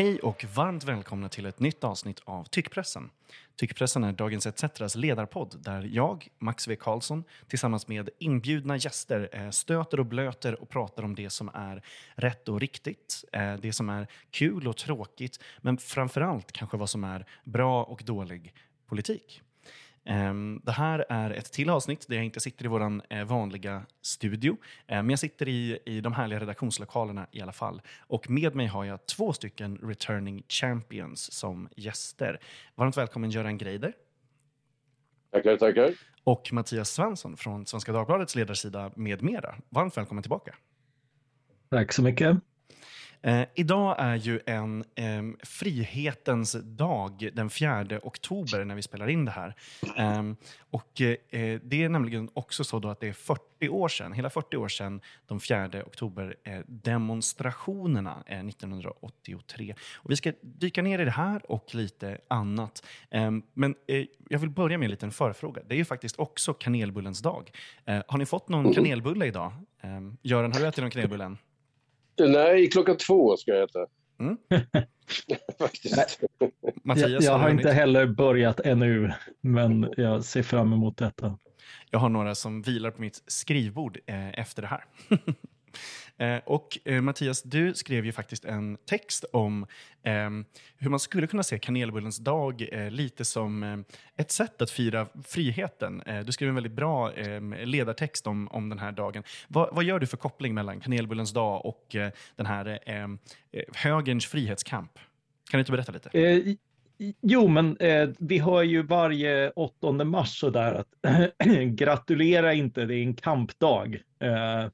[0.00, 3.10] Hej och varmt välkomna till ett nytt avsnitt av Tyckpressen.
[3.56, 9.50] Tyckpressen är Dagens ETCs ledarpodd där jag, Max V Karlsson, tillsammans med inbjudna gäster eh,
[9.50, 11.82] stöter och blöter och pratar om det som är
[12.14, 16.90] rätt och riktigt, eh, det som är kul och tråkigt, men framför allt kanske vad
[16.90, 18.54] som är bra och dålig
[18.86, 19.42] politik.
[20.04, 23.82] Ehm, det här är ett till avsnitt där jag inte sitter i vår eh, vanliga
[24.02, 27.82] studio, eh, men jag sitter i, i de härliga redaktionslokalerna i alla fall.
[28.00, 32.40] Och med mig har jag två stycken returning champions som gäster.
[32.74, 33.92] Varmt välkommen Göran Greider.
[35.32, 35.94] Tackar, tackar.
[36.24, 39.54] Och Mattias Svensson från Svenska Dagbladets ledarsida med mera.
[39.68, 40.54] Varmt välkommen tillbaka.
[41.70, 42.36] Tack så mycket.
[43.22, 49.24] Eh, idag är ju en eh, frihetens dag, den 4 oktober, när vi spelar in
[49.24, 49.54] det här.
[49.96, 50.22] Eh,
[50.70, 51.16] och eh,
[51.62, 55.00] Det är nämligen också så att det är 40 år sedan, hela 40 år sedan
[55.26, 59.74] de 4 oktober-demonstrationerna eh, 1983.
[59.94, 62.86] Och vi ska dyka ner i det här och lite annat.
[63.54, 65.62] Men eh, jag vill börja med en liten förfråga.
[65.66, 67.50] Det är ju faktiskt också kanelbullens dag.
[67.84, 69.52] har ni fått någon kanelbulle idag?
[69.80, 71.38] Ehm, Göran, har du ätit någon kanelbulle än?
[72.28, 73.86] Nej, klockan två ska jag äta.
[74.20, 74.36] Mm.
[75.58, 76.20] Faktiskt.
[76.84, 81.38] Mattias, jag, jag har inte heller börjat ännu, men jag ser fram emot detta.
[81.90, 84.84] Jag har några som vilar på mitt skrivbord eh, efter det här.
[86.20, 89.66] Eh, och eh, Mattias, du skrev ju faktiskt en text om
[90.02, 90.44] ehm,
[90.76, 93.84] hur man skulle kunna se kanelbullens dag eh, lite som
[94.16, 96.02] ett sätt att fira friheten.
[96.24, 99.22] Du skrev en väldigt bra ehm, ledartext om, om den här dagen.
[99.48, 101.96] Vad, vad gör du för koppling mellan kanelbullens dag och
[102.36, 103.18] den här ehm,
[103.74, 104.94] högerns frihetskamp?
[105.50, 106.56] Kan du inte berätta lite?
[107.20, 110.88] Jo, men eh, vi har ju varje 8 mars sådär att
[111.66, 113.94] gratulera inte, det är en kampdag.
[114.20, 114.66] Eh,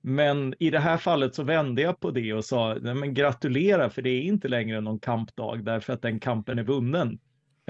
[0.00, 3.90] men i det här fallet så vände jag på det och sa, nej men gratulera
[3.90, 7.18] för det är inte längre någon kampdag därför att den kampen är vunnen.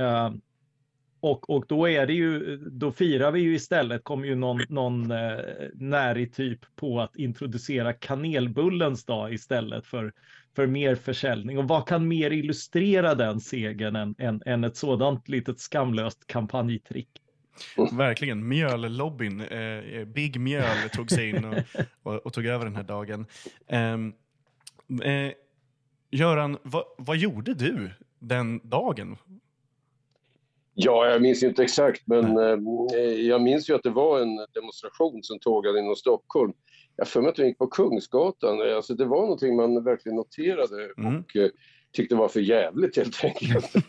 [0.01, 0.31] Uh,
[1.21, 5.13] och, och då är det ju, då firar vi ju istället, kommer ju någon, någon
[5.13, 5.41] uh,
[5.75, 10.13] närig typ på att introducera kanelbullens dag istället för,
[10.57, 11.59] för mer försäljning.
[11.59, 17.09] Och vad kan mer illustrera den segern än, än, än ett sådant litet skamlöst kampanjtrick?
[17.93, 18.49] Verkligen.
[18.49, 21.55] Mjöllobbyn, eh, Big Mjöl tog sig in och,
[22.03, 23.27] och, och, tog över den här dagen.
[23.69, 24.15] Um,
[25.03, 25.33] eh,
[26.11, 29.17] Göran, vad, vad gjorde du den dagen?
[30.75, 35.23] Ja, jag minns inte exakt, men eh, jag minns ju att det var en demonstration
[35.23, 36.53] som tågade inom Stockholm.
[36.97, 38.61] Jag för mig att den gick på Kungsgatan.
[38.77, 40.91] Alltså, det var någonting man verkligen noterade.
[40.99, 41.19] Mm.
[41.19, 41.51] Och, eh,
[41.93, 43.73] tyckte var för jävligt helt enkelt.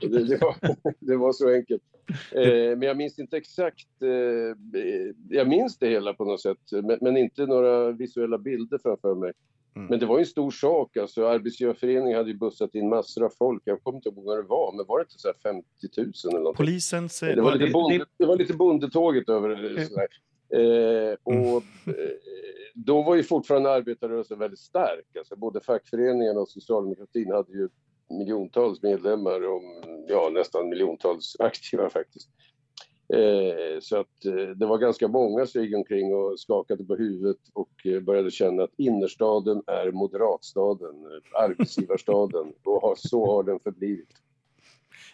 [0.00, 0.56] det, det, var,
[1.00, 1.82] det, var, så enkelt.
[2.32, 3.88] Eh, men jag minns inte exakt.
[4.02, 4.56] Eh,
[5.28, 9.32] jag minns det hela på något sätt, men, men, inte några visuella bilder framför mig.
[9.76, 9.88] Mm.
[9.88, 10.96] Men det var ju en stor sak.
[10.96, 13.62] Alltså, Arbetsgivarföreningen hade ju bussat in massor av folk.
[13.64, 15.66] Jag kommer inte ihåg vad det var, men var det inte så 50
[15.96, 16.56] 000 eller något?
[16.56, 17.20] Polisens...
[17.20, 19.86] Det var lite, bonde, det var lite bondetåget över det.
[19.86, 20.06] Sådär.
[20.54, 21.62] Eh, och, mm.
[21.86, 22.14] eh,
[22.74, 25.16] då var ju fortfarande arbetarrörelsen väldigt stark.
[25.18, 27.68] Alltså både fackföreningarna och socialdemokratin hade ju
[28.18, 29.62] miljontals medlemmar och
[30.08, 32.28] ja, nästan miljontals aktiva faktiskt.
[33.14, 37.40] Eh, så att eh, det var ganska många som gick omkring och skakade på huvudet
[37.52, 40.94] och eh, började känna att innerstaden är moderatstaden,
[41.34, 44.08] arbetsgivarstaden och har, så har den förblivit.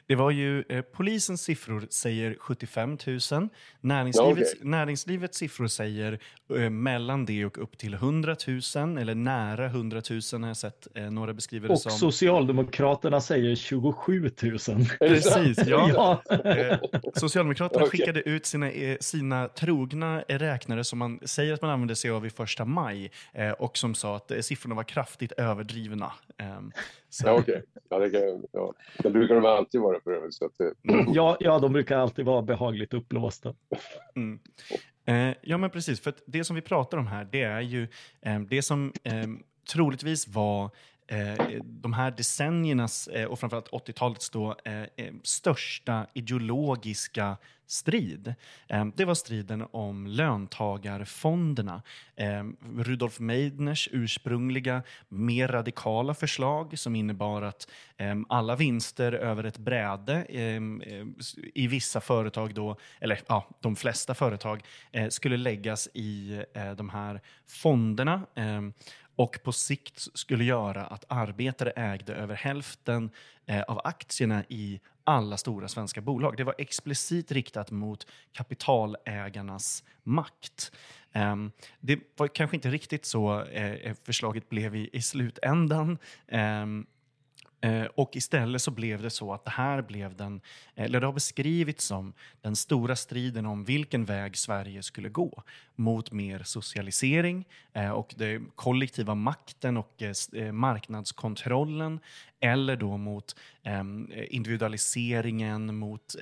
[0.08, 2.98] Det var ju, eh, polisens siffror säger 75
[3.30, 3.48] 000.
[3.80, 4.68] Näringslivets, okay.
[4.68, 6.18] näringslivets siffror säger
[6.56, 8.36] eh, mellan det och upp till 100
[8.74, 11.92] 000, eller nära 100 000 har jag sett eh, några beskriver det och som.
[11.92, 14.30] Och Socialdemokraterna säger 27 000.
[14.98, 15.90] Precis, ja.
[16.28, 16.36] ja.
[16.36, 16.78] Eh,
[17.14, 17.98] Socialdemokraterna okay.
[17.98, 22.26] skickade ut sina, eh, sina trogna räknare som man säger att man använder sig av
[22.26, 26.12] i första maj eh, och som sa att siffrorna var kraftigt överdrivna.
[26.38, 26.72] Ehm,
[27.10, 27.26] så.
[27.26, 27.54] Ja, okej.
[27.54, 27.62] Okay.
[27.88, 28.74] Ja, det, ja.
[28.98, 30.34] det brukar de alltid vara för övrigt.
[30.34, 30.74] Så att det...
[31.14, 33.54] ja, ja, de brukar alltid vara behagligt uppblåsta.
[34.16, 34.38] Mm.
[35.04, 36.00] Eh, ja, men precis.
[36.00, 37.88] För det som vi pratar om här, det är ju
[38.20, 39.26] eh, det som eh,
[39.72, 40.70] troligtvis var
[41.10, 48.34] Eh, eh, de här decenniernas eh, och framförallt 80-talets då, eh, eh, största ideologiska strid.
[48.68, 51.82] Eh, det var striden om löntagarfonderna.
[52.16, 52.44] Eh,
[52.76, 57.68] Rudolf Meidners ursprungliga, mer radikala förslag som innebar att
[58.28, 60.26] alla vinster över ett bräde
[61.54, 64.62] i vissa företag, då, eller ja, de flesta företag,
[65.08, 66.42] skulle läggas i
[66.76, 68.26] de här fonderna
[69.18, 73.10] och på sikt skulle göra att arbetare ägde över hälften
[73.46, 76.36] eh, av aktierna i alla stora svenska bolag.
[76.36, 80.72] Det var explicit riktat mot kapitalägarnas makt.
[81.12, 85.98] Ehm, det var kanske inte riktigt så eh, eh, förslaget blev i slutändan.
[86.28, 86.86] Ehm,
[87.60, 90.40] Eh, och istället så blev det så att det här blev den,
[90.74, 95.42] eh, eller det har beskrivits som den stora striden om vilken väg Sverige skulle gå
[95.76, 100.02] mot mer socialisering eh, och den kollektiva makten och
[100.52, 102.00] marknadskontrollen
[102.40, 106.16] eller då mot ehm, individualiseringen, mot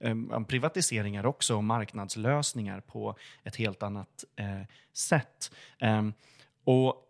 [0.00, 4.24] ehm, privatiseringar också och marknadslösningar på ett helt annat
[4.92, 5.50] sätt.
[5.78, 6.12] Ehm,
[6.64, 7.09] och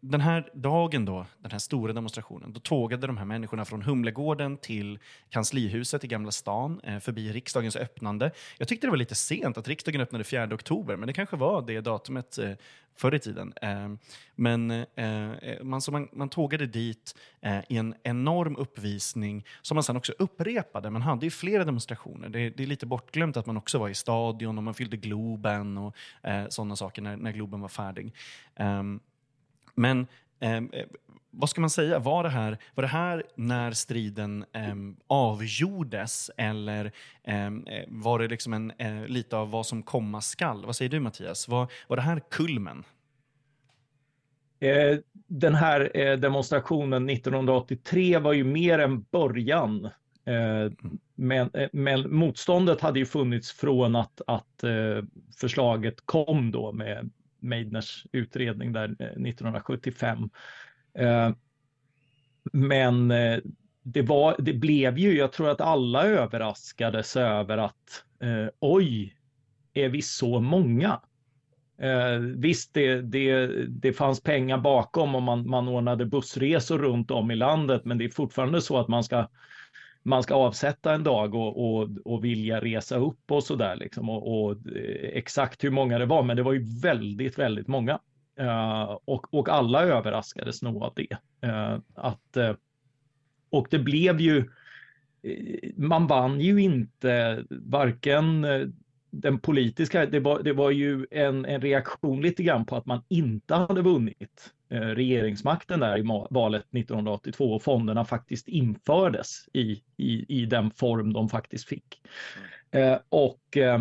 [0.00, 4.56] den här dagen då, den här stora demonstrationen, då tågade de här människorna från Humlegården
[4.56, 4.98] till
[5.30, 8.30] kanslihuset i Gamla stan, eh, förbi riksdagens öppnande.
[8.58, 11.62] Jag tyckte det var lite sent att riksdagen öppnade 4 oktober, men det kanske var
[11.62, 12.52] det datumet eh,
[12.96, 13.52] förr i tiden.
[13.62, 13.88] Eh,
[14.34, 19.74] men eh, eh, man, så man, man tågade dit eh, i en enorm uppvisning som
[19.74, 20.90] man sen också upprepade.
[20.90, 22.28] Man hade ju flera demonstrationer.
[22.28, 25.78] Det, det är lite bortglömt att man också var i stadion och man fyllde Globen
[25.78, 28.14] och eh, sådana saker när, när Globen var färdig.
[28.56, 29.00] Ehm,
[29.76, 30.06] men
[30.40, 30.86] ehm, eh,
[31.30, 31.98] vad ska man säga?
[31.98, 34.74] Var det här, var det här när striden eh,
[35.06, 36.92] avgjordes eller
[37.24, 40.66] ehm, eh, var det liksom en, eh, lite av vad som komma skall?
[40.66, 41.48] Vad säger du Mattias?
[41.48, 42.84] Var, var det här kulmen?
[44.60, 49.84] Eh, den här eh, demonstrationen 1983 var ju mer en början.
[50.24, 50.72] Eh,
[51.14, 55.04] men, eh, men, motståndet hade ju funnits från att, att eh,
[55.36, 57.10] förslaget kom då med
[57.46, 60.30] Meidners utredning där eh, 1975.
[60.98, 61.30] Eh,
[62.52, 63.38] men eh,
[63.82, 68.02] det, var, det blev ju, jag tror att alla överraskades över att
[68.60, 69.16] oj,
[69.74, 71.00] är vi så många?
[71.78, 77.30] Eh, visst, det, det, det fanns pengar bakom och man, man ordnade bussresor runt om
[77.30, 79.28] i landet, men det är fortfarande så att man ska
[80.06, 84.10] man ska avsätta en dag och, och, och vilja resa upp och så där liksom
[84.10, 87.98] och, och, eh, exakt hur många det var, men det var ju väldigt, väldigt många.
[88.40, 91.16] Uh, och, och alla överraskades nog av det.
[91.48, 92.54] Uh, att, uh,
[93.50, 94.50] och det blev ju,
[95.76, 98.46] man vann ju inte varken
[99.10, 103.02] den politiska, det var, det var ju en, en reaktion lite grann på att man
[103.08, 110.46] inte hade vunnit regeringsmakten där i valet 1982 och fonderna faktiskt infördes i, i, i
[110.46, 112.00] den form de faktiskt fick.
[112.70, 113.80] Eh, och eh,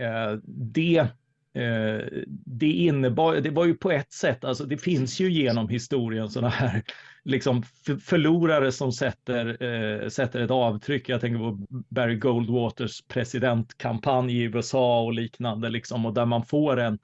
[0.00, 1.08] eh det
[1.54, 2.06] Eh,
[2.46, 6.48] det innebar, det var ju på ett sätt, alltså det finns ju genom historien sådana
[6.48, 6.82] här
[7.24, 7.62] liksom
[8.04, 11.08] förlorare som sätter, eh, sätter ett avtryck.
[11.08, 16.80] Jag tänker på Barry Goldwaters presidentkampanj i USA och liknande, liksom, och där man får
[16.80, 16.98] en eh,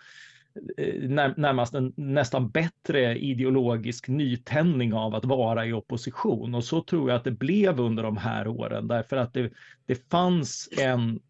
[0.77, 6.55] Eh, närmast en nästan bättre ideologisk nytändning av att vara i opposition.
[6.55, 9.53] Och så tror jag att det blev under de här åren, därför att det,
[9.87, 11.21] det fanns en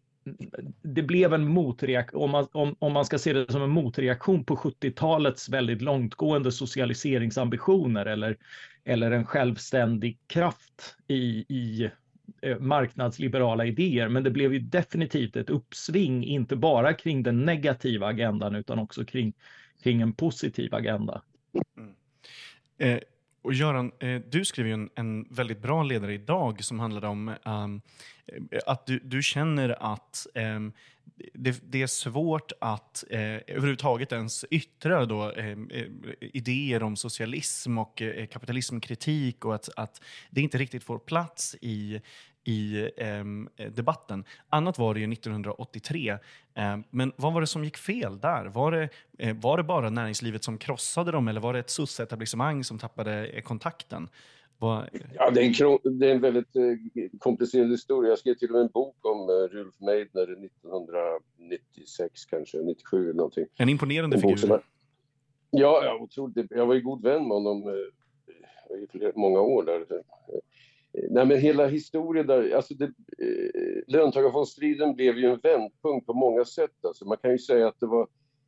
[0.81, 4.43] det blev en motreaktion, om man, om, om man ska se det som en motreaktion
[4.43, 8.37] på 70-talets väldigt långtgående socialiseringsambitioner eller,
[8.85, 11.91] eller en självständig kraft i, i
[12.41, 14.07] Eh, marknadsliberala idéer.
[14.07, 19.05] Men det blev ju definitivt ett uppsving, inte bara kring den negativa agendan utan också
[19.05, 19.33] kring,
[19.83, 21.21] kring en positiv agenda.
[21.77, 21.93] Mm.
[22.77, 22.99] Eh,
[23.41, 27.35] och Göran, eh, du skrev ju en, en, väldigt bra ledare idag som handlade om
[27.45, 27.81] um,
[28.65, 30.73] att du, du, känner att um,
[31.33, 35.57] det, det, är svårt att eh, överhuvudtaget ens yttra då, eh,
[36.19, 42.01] idéer om socialism och eh, kapitalismkritik och att, att det inte riktigt får plats i
[42.43, 43.23] i eh,
[43.69, 44.23] debatten.
[44.49, 46.17] Annat var det ju 1983.
[46.55, 48.45] Eh, men vad var det som gick fel där?
[48.45, 48.89] Var det,
[49.19, 53.27] eh, var det bara näringslivet som krossade dem eller var det ett soc-etablissemang som tappade
[53.27, 54.09] eh, kontakten?
[55.15, 56.63] Ja, det är, en, det är en väldigt eh,
[57.19, 58.09] komplicerad historia.
[58.09, 63.13] Jag skrev till och med en bok om eh, Rudolf Meidner 1996, kanske 97 eller
[63.13, 63.45] någonting.
[63.57, 64.35] En imponerande en figur.
[64.35, 64.59] Som,
[65.49, 66.47] ja, ja otroligt.
[66.49, 67.69] Jag var ju god vän med honom
[68.83, 69.85] i flera, många år där.
[70.93, 76.45] Nej, men hela historien där, alltså det, eh, löntagarfondsstriden blev ju en vändpunkt på många
[76.45, 76.85] sätt.
[76.85, 78.07] Alltså man kan ju säga att det var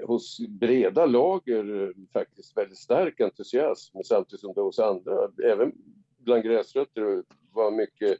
[0.06, 5.72] hos breda lager faktiskt väldigt stark entusiasm samtidigt som det hos andra, även
[6.18, 8.18] bland gräsrötter, var mycket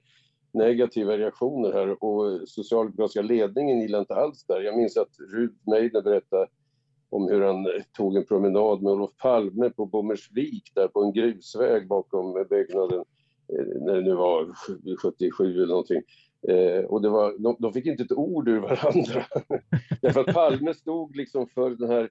[0.56, 4.60] negativa reaktioner här och socialdemokratiska ledningen gillar inte alls där.
[4.60, 6.46] Jag minns att Rud Meidner berättade
[7.10, 11.12] om hur han eh, tog en promenad med Olof Palme på Bommersvik där på en
[11.12, 13.04] grusväg bakom byggnaden
[13.52, 14.54] eh, när det nu var
[15.02, 16.02] 77 eller någonting
[16.48, 19.24] Eh, och det var, de, de, fick inte ett ord ur varandra.
[20.02, 22.10] Därför att Palme stod liksom för den här,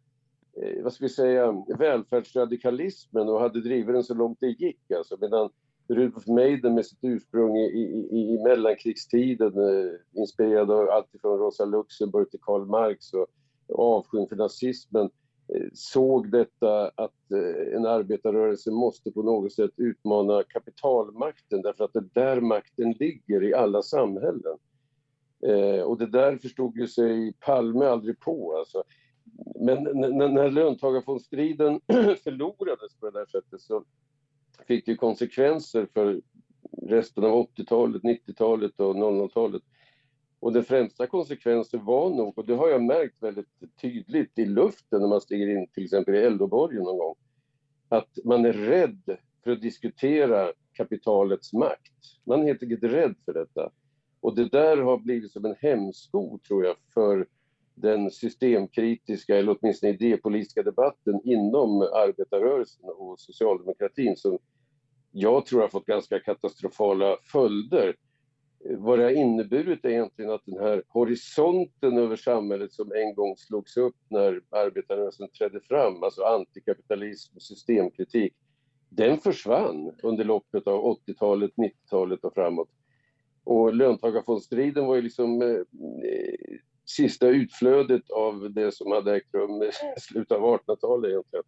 [0.62, 4.92] eh, vad ska vi säga, välfärdsradikalismen och hade drivit den så långt det gick.
[4.98, 5.50] Alltså, medan
[5.88, 11.65] Rudolf Meidner med sitt ursprung i, i, i mellankrigstiden, eh, inspirerad av allt från Rosa
[11.65, 13.27] Luxemburg till Karl Marx och,
[13.74, 15.10] avskyn för nazismen,
[15.54, 21.94] eh, såg detta att eh, en arbetarrörelse måste på något sätt utmana kapitalmakten därför att
[21.94, 24.58] det är där makten ligger i alla samhällen.
[25.48, 28.58] Eh, och det där förstod ju sig Palme aldrig på.
[28.58, 28.84] Alltså.
[29.60, 31.82] Men när, när löntagarfondsstriden
[32.24, 33.84] förlorades på det där sättet så
[34.67, 36.21] fick ju konsekvenser för
[36.81, 39.63] resten av 80-talet, 90-talet och 00-talet.
[40.39, 43.47] Och den främsta konsekvensen var nog, och det har jag märkt väldigt
[43.81, 47.15] tydligt i luften när man stiger in till exempel i Eldoborgen någon gång,
[47.89, 51.93] att man är rädd för att diskutera kapitalets makt.
[52.24, 53.71] Man är helt enkelt rädd för detta.
[54.19, 57.27] Och det där har blivit som en hämsko, tror jag, för
[57.75, 64.39] den systemkritiska, eller åtminstone idépolitiska debatten inom arbetarrörelsen och socialdemokratin som
[65.12, 67.96] jag tror har fått ganska katastrofala följder.
[68.77, 73.38] Vad det har inneburit är egentligen att den här horisonten över samhället som en gång
[73.38, 78.34] slogs upp när arbetarrörelsen trädde fram, alltså antikapitalism och systemkritik,
[78.89, 82.70] den försvann under loppet av 80-talet, 90-talet och framåt.
[83.44, 85.58] Och löntagarfondsstriden var ju liksom eh,
[86.86, 91.46] sista utflödet av det som hade ägt rum i slutet av 1800-talet egentligen.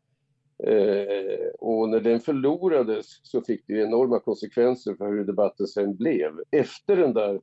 [0.64, 6.32] Eh, och när den förlorades så fick det enorma konsekvenser för hur debatten sen blev.
[6.52, 7.42] Efter den där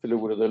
[0.00, 0.50] förlorade eh,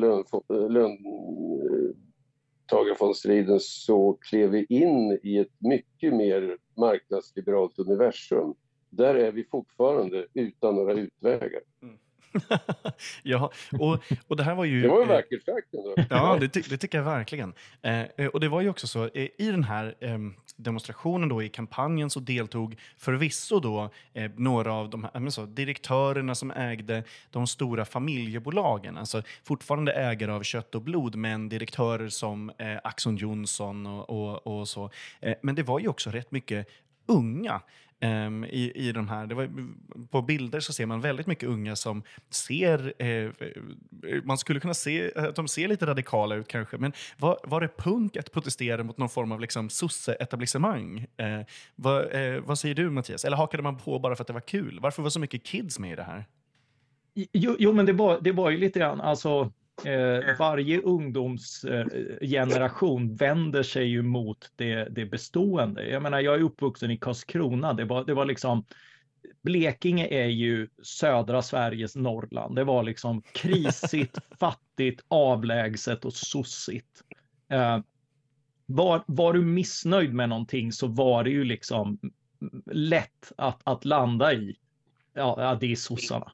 [2.70, 8.54] löntagarfondsstriden så klev vi in i ett mycket mer marknadsliberalt universum.
[8.90, 11.62] Där är vi fortfarande utan några utvägar.
[11.82, 11.98] Mm
[13.24, 14.82] ja, och, och det här var ju...
[14.82, 15.96] Det var ju vackert sagt ändå.
[16.10, 17.54] Ja, det, det, tycker jag verkligen.
[17.82, 20.18] Eh, och det var ju också så, eh, i den här eh,
[20.56, 26.36] demonstrationen då, i kampanjen så deltog förvisso då eh, några av de här, så, direktörerna
[26.36, 32.50] som ägde de stora familjebolagen, alltså fortfarande ägare av kött och blod, men direktörer som
[32.58, 34.92] eh, Axon Johnson och, och, och så.
[35.20, 36.68] Eh, men det var ju också rätt mycket
[37.06, 37.62] unga
[38.02, 39.28] um, i, i de här.
[39.28, 39.50] Det var,
[40.12, 43.32] på bilder så ser man väldigt mycket unga som ser, eh,
[44.24, 47.78] man skulle kunna se att de ser lite radikala ut kanske, men var, var det
[47.78, 51.06] punk att protestera mot någon form av liksom sosse-etablissemang?
[51.18, 51.42] Eh,
[51.76, 53.26] vad, eh, vad säger du Mattias?
[53.26, 54.80] Eller hakade man på bara för att det var kul?
[54.82, 56.26] Varför var så mycket kids med i det här?
[57.14, 59.52] Jo, jo men det var, det var ju lite grann, alltså
[59.86, 65.90] Eh, varje ungdomsgeneration vänder sig ju mot det, det bestående.
[65.90, 67.74] Jag menar, jag är uppvuxen i Karlskrona.
[67.74, 68.66] Det var, det var liksom
[69.42, 72.56] Blekinge är ju södra Sveriges Norrland.
[72.56, 77.04] Det var liksom krisigt, fattigt, avlägset och sossigt.
[77.50, 77.80] Eh,
[78.66, 82.00] var, var du missnöjd med någonting så var det ju liksom
[82.72, 84.56] lätt att, att landa i,
[85.14, 86.32] ja, det är sossarna.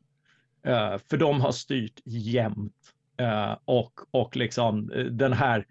[0.68, 2.95] Uh, för de har styrt jämt.
[3.18, 5.66] Eh, och, och liksom eh, den här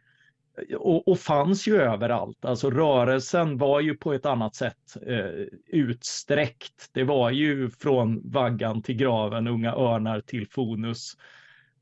[0.78, 2.44] och, och, fanns ju överallt.
[2.44, 6.90] Alltså rörelsen var ju på ett annat sätt eh, utsträckt.
[6.92, 11.16] Det var ju från vaggan till graven, unga örnar till Fonus.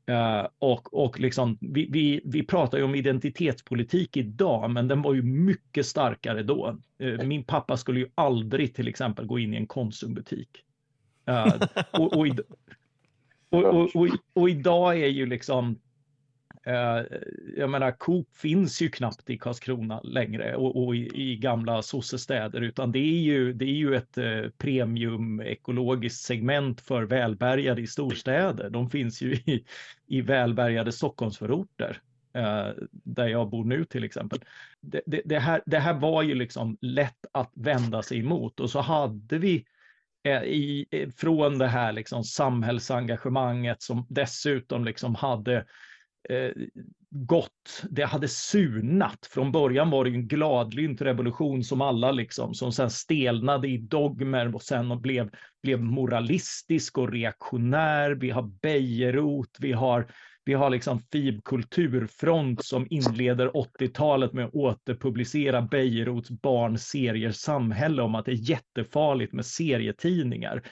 [0.05, 5.13] Eh, och, och liksom, vi, vi, vi pratar ju om identitetspolitik idag, men den var
[5.13, 6.77] ju mycket starkare då.
[6.99, 10.49] Eh, min pappa skulle ju aldrig till exempel gå in i en Konsumbutik.
[11.25, 11.53] Eh,
[11.91, 12.27] och, och,
[13.53, 15.79] och, och, och, och, idag är ju liksom,
[16.65, 17.17] eh,
[17.57, 22.61] jag menar Coop finns ju knappt i Karlskrona längre och, och i, i, gamla sossestäder
[22.61, 27.87] utan det är ju, det är ju ett eh, premium ekologiskt segment för välbärgade i
[27.87, 28.69] storstäder.
[28.69, 29.65] De finns ju i,
[30.07, 32.01] i välbärgade Stockholmsförorter.
[32.35, 34.39] Eh, där jag bor nu till exempel.
[34.81, 38.69] Det, det, det, här, det här var ju liksom lätt att vända sig emot och
[38.69, 39.65] så hade vi
[40.23, 40.85] Eh, i,
[41.17, 45.55] från det här liksom samhällsengagemanget som dessutom liksom hade
[46.29, 46.51] eh,
[47.09, 49.25] gått, det hade surnat.
[49.31, 54.55] Från början var det en gladlynt revolution som alla liksom, som sen stelnade i dogmer
[54.55, 55.29] och sen blev,
[55.63, 58.11] blev moralistisk och reaktionär.
[58.11, 60.07] Vi har Bejerot, vi har
[60.45, 68.15] vi har liksom FIB Kulturfront som inleder 80-talet med att återpublicera Bejerots barnserier Samhälle om
[68.15, 70.63] att det är jättefarligt med serietidningar.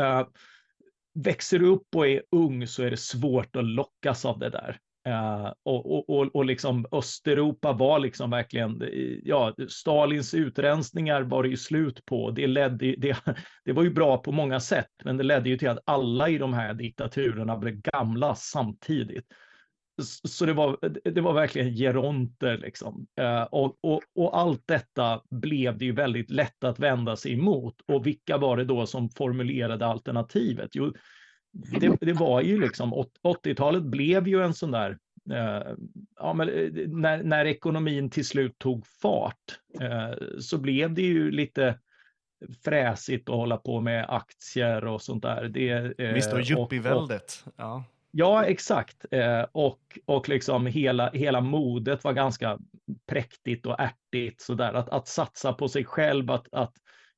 [0.00, 0.28] Uh,
[1.14, 4.78] växer du upp och är ung så är det svårt att lockas av det där.
[5.06, 8.82] Uh, och, och, och liksom Östeuropa var liksom verkligen,
[9.22, 12.30] ja, Stalins utrensningar var det ju slut på.
[12.30, 13.16] Det, ledde, det,
[13.64, 16.38] det var ju bra på många sätt, men det ledde ju till att alla i
[16.38, 19.26] de här diktaturerna blev gamla samtidigt.
[20.28, 20.78] Så det var,
[21.10, 23.06] det var verkligen geronter liksom.
[23.20, 27.74] Uh, och, och, och allt detta blev det ju väldigt lätt att vända sig emot.
[27.86, 30.70] Och vilka var det då som formulerade alternativet?
[30.72, 30.92] Jo,
[31.80, 34.98] det, det, var ju liksom, 80-talet blev ju en sån där,
[35.30, 35.74] eh,
[36.16, 41.30] ja, men, eh, när, när ekonomin till slut tog fart eh, så blev det ju
[41.30, 41.78] lite
[42.64, 45.48] fräsigt att hålla på med aktier och sånt där.
[45.48, 47.44] Det, Visst, och yuppieväldet.
[47.56, 47.84] Ja.
[48.10, 49.04] Ja, exakt.
[49.52, 52.58] Och, och liksom hela, hela modet var ganska
[53.06, 54.40] präktigt och ärtigt.
[54.40, 54.74] Sådär.
[54.74, 56.72] Att, att satsa på sig själv, att, att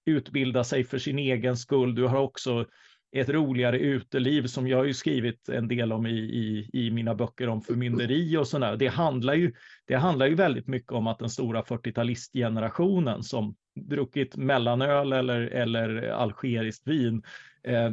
[0.06, 1.94] utbilda sig för sin egen skull.
[1.94, 2.66] Du har också
[3.12, 7.14] ett roligare uteliv som jag har ju skrivit en del om i, i, i mina
[7.14, 8.76] böcker om förmynderi och sådär.
[8.76, 9.52] Det handlar, ju,
[9.84, 16.02] det handlar ju väldigt mycket om att den stora 40-talistgenerationen som druckit mellanöl eller, eller
[16.02, 17.22] algeriskt vin,
[17.62, 17.90] eh,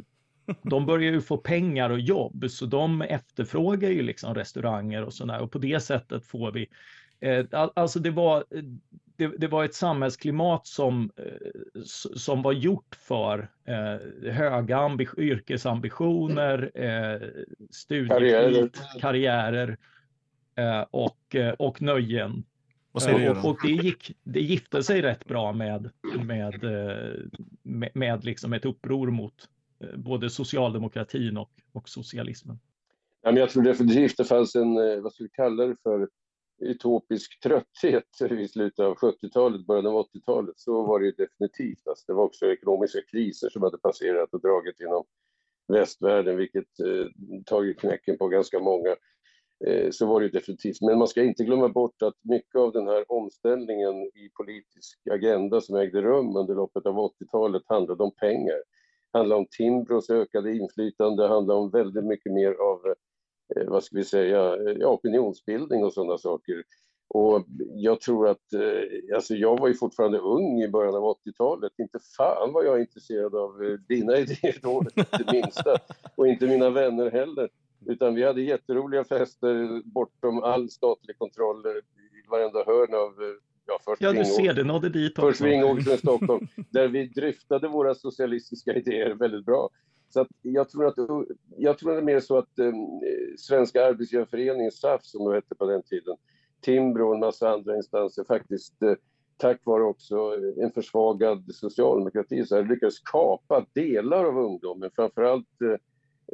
[0.64, 5.42] de börjar ju få pengar och jobb, så de efterfrågar ju liksom restauranger och sådär
[5.42, 6.68] och på det sättet får vi
[7.20, 8.64] eh, Alltså det var, eh,
[9.18, 11.82] det, det, var ett samhällsklimat som, eh,
[12.16, 17.30] som var gjort för eh, höga yrkesambitioner, eh,
[17.70, 19.78] studieflit, karriärer,
[20.56, 22.44] eh, och, eh, och nöjen.
[22.92, 25.90] Och, och, och, det, gick, det gifte sig rätt bra med,
[26.24, 26.64] med,
[27.64, 29.50] med, med liksom ett uppror mot
[29.96, 32.60] både socialdemokratin och, och socialismen.
[33.22, 36.08] Ja, men jag tror definitivt det fanns en, vad ska vi kalla det för,
[36.60, 40.60] utopisk trötthet i slutet av 70-talet, början av 80-talet.
[40.60, 41.88] Så var det definitivt.
[41.88, 45.04] Alltså, det var också ekonomiska kriser som hade passerat och dragit genom
[45.68, 47.08] västvärlden, vilket eh,
[47.46, 48.96] tagit knäcken på ganska många.
[49.66, 50.82] Eh, så var det definitivt.
[50.82, 55.62] Men man ska inte glömma bort att mycket av den här omställningen i politisk agenda
[55.62, 58.56] som ägde rum under loppet av 80-talet handlade om pengar.
[59.12, 63.15] Det handlade om Timbros ökade inflytande, det handlade om väldigt mycket mer av Eh,
[63.68, 66.64] vad ska vi säga, eh, ja, opinionsbildning och sådana saker.
[67.08, 71.72] Och jag tror att, eh, alltså jag var ju fortfarande ung i början av 80-talet.
[71.78, 75.78] Inte fan var jag intresserad av dina idéer då, inte minsta.
[76.16, 77.50] Och inte mina vänner heller.
[77.86, 84.02] Utan vi hade jätteroliga fester bortom all statlig kontroll i varenda hörn av Ja, först
[84.02, 85.28] ja, du ser, det nådde dit också.
[85.28, 89.70] Först Vingåkern i Stockholm, där vi dryftade våra socialistiska idéer väldigt bra.
[90.10, 90.96] Så att jag, tror att,
[91.58, 92.72] jag tror att det är mer så att eh,
[93.38, 96.18] Svenska arbetsgivarföreningen, SAF som det hette på den tiden,
[96.62, 98.94] Timbro och en massa andra instanser faktiskt eh,
[99.38, 100.16] tack vare också
[100.62, 105.80] en försvagad socialdemokrati så här, lyckades kapa delar av ungdomen, framförallt eh,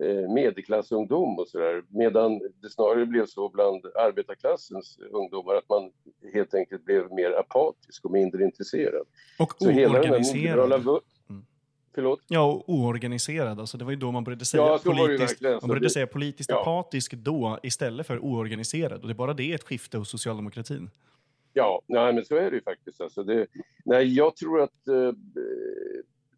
[0.06, 1.84] eh medelklassungdom och sådär.
[1.90, 5.92] Medan det snarare blev så bland arbetarklassens ungdomar att man
[6.34, 9.06] helt enkelt blev mer apatisk och mindre intresserad.
[9.40, 11.02] Och oorganiserad.
[11.96, 12.20] Förlåt?
[12.28, 13.60] Ja, oorganiserad.
[13.60, 16.62] Alltså, det var ju då man började säga, ja, politiskt, man började säga politiskt ja.
[16.62, 19.02] apatisk då istället för oorganiserad.
[19.02, 20.90] Och det är bara det ett skifte hos socialdemokratin.
[21.54, 23.02] Ja, nej, men så är det ju faktiskt.
[23.02, 23.48] Alltså det,
[23.86, 25.12] nej, jag tror att eh,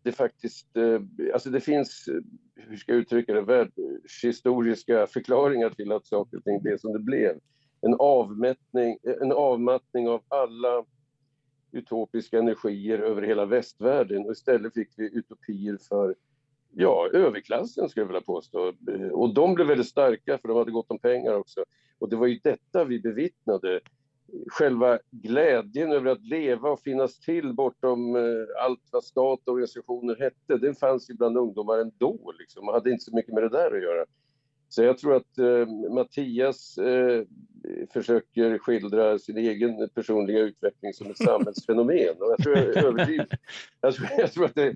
[0.03, 0.77] det faktiskt...
[0.77, 0.99] Eh,
[1.33, 2.09] alltså det finns,
[2.55, 6.99] hur ska jag uttrycka det, världshistoriska förklaringar till att saker och ting blev som det
[6.99, 7.39] blev.
[7.81, 10.85] En, avmättning, en avmattning av alla
[11.73, 16.15] utopiska energier över hela västvärlden och istället fick vi utopier för
[16.71, 18.73] ja, överklassen skulle jag vilja påstå.
[19.11, 21.65] Och de blev väldigt starka för de hade gott om pengar också.
[21.99, 23.79] Och det var ju detta vi bevittnade.
[24.47, 30.15] Själva glädjen över att leva och finnas till bortom eh, allt vad stat och organisationer
[30.15, 32.33] hette, den fanns ju bland ungdomar ändå.
[32.39, 32.65] Liksom.
[32.65, 34.05] Man hade inte så mycket med det där att göra.
[34.73, 37.23] Så jag tror att eh, Mattias eh,
[37.93, 42.15] försöker skildra sin egen personliga utveckling som ett samhällsfenomen.
[42.19, 43.27] Och jag tror jag överdriver.
[43.81, 44.75] Jag tror, jag tror att det,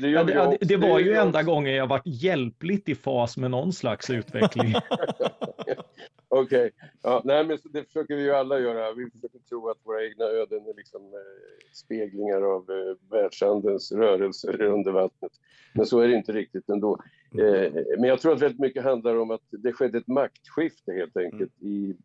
[0.00, 3.72] det, ja, det, det, var ju enda gången jag varit hjälpligt i fas med någon
[3.72, 4.74] slags utveckling.
[6.28, 6.70] Okej, okay.
[7.02, 8.92] ja, men det försöker vi ju alla göra.
[8.92, 14.62] Vi försöker tro att våra egna öden är liksom, eh, speglingar av eh, världshandelns rörelser
[14.62, 15.32] under vattnet.
[15.74, 16.98] Men så är det inte riktigt ändå.
[17.32, 21.16] Eh, men jag tror att väldigt mycket handlar om att det skedde ett maktskifte helt
[21.16, 21.72] enkelt mm.
[21.72, 21.96] i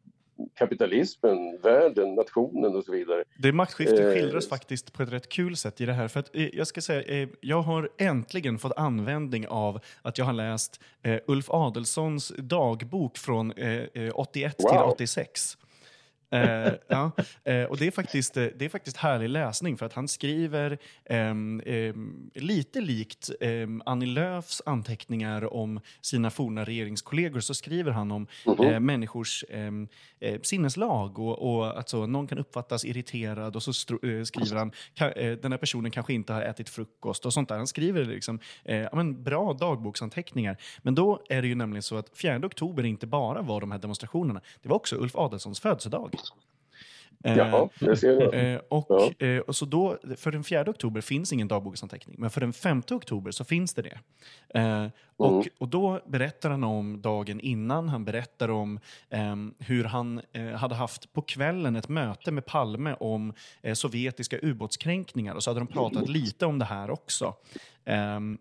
[0.55, 3.23] kapitalismen, världen, nationen och så vidare.
[3.37, 6.07] Det maktskiftet eh, skildras faktiskt på ett rätt kul sätt i det här.
[6.07, 10.33] För att, eh, jag ska säga, jag har äntligen fått användning av att jag har
[10.33, 10.81] läst
[11.27, 13.53] Ulf Adelsohns dagbok från
[14.13, 14.69] 81 eh, wow.
[14.69, 15.57] till 86.
[16.31, 17.11] Eh, ja,
[17.43, 20.77] eh, och det är, faktiskt, eh, det är faktiskt härlig läsning för att han skriver
[21.05, 21.61] ehm,
[22.35, 28.63] lite likt ehm, Annie Lööfs anteckningar om sina forna regeringskollegor så skriver han om Mhm.
[28.63, 29.87] eh, människors ehm,
[30.19, 34.71] eh, sinneslag och, och att så, någon kan uppfattas irriterad och så eh, skriver han
[34.93, 37.57] ka, eh, den här personen kanske inte har ätit frukost och sånt där.
[37.57, 40.57] Han skriver liksom, eh, ja, men bra dagboksanteckningar.
[40.81, 43.79] Men då är det ju nämligen så att 4 oktober inte bara var de här
[43.79, 46.15] demonstrationerna, det var också Ulf Adelsohns födelsedag.
[47.23, 48.53] Eh, Jaha, det ser jag.
[48.53, 49.27] Eh, och, Ja.
[49.27, 52.81] eh, och så då, för den 4 oktober finns ingen dagboksanteckning, men för den 5
[52.91, 53.99] oktober så finns det det.
[55.17, 55.43] Och, Mm.
[55.57, 58.79] och då berättar han om dagen innan, han berättar om
[59.09, 60.21] ehm, hur han
[60.55, 63.33] hade haft på kvällen ett möte med Palme om
[63.73, 67.33] sovjetiska ubåtskränkningar och så hade de pratat lite om det här också.
[67.85, 68.37] Ehm,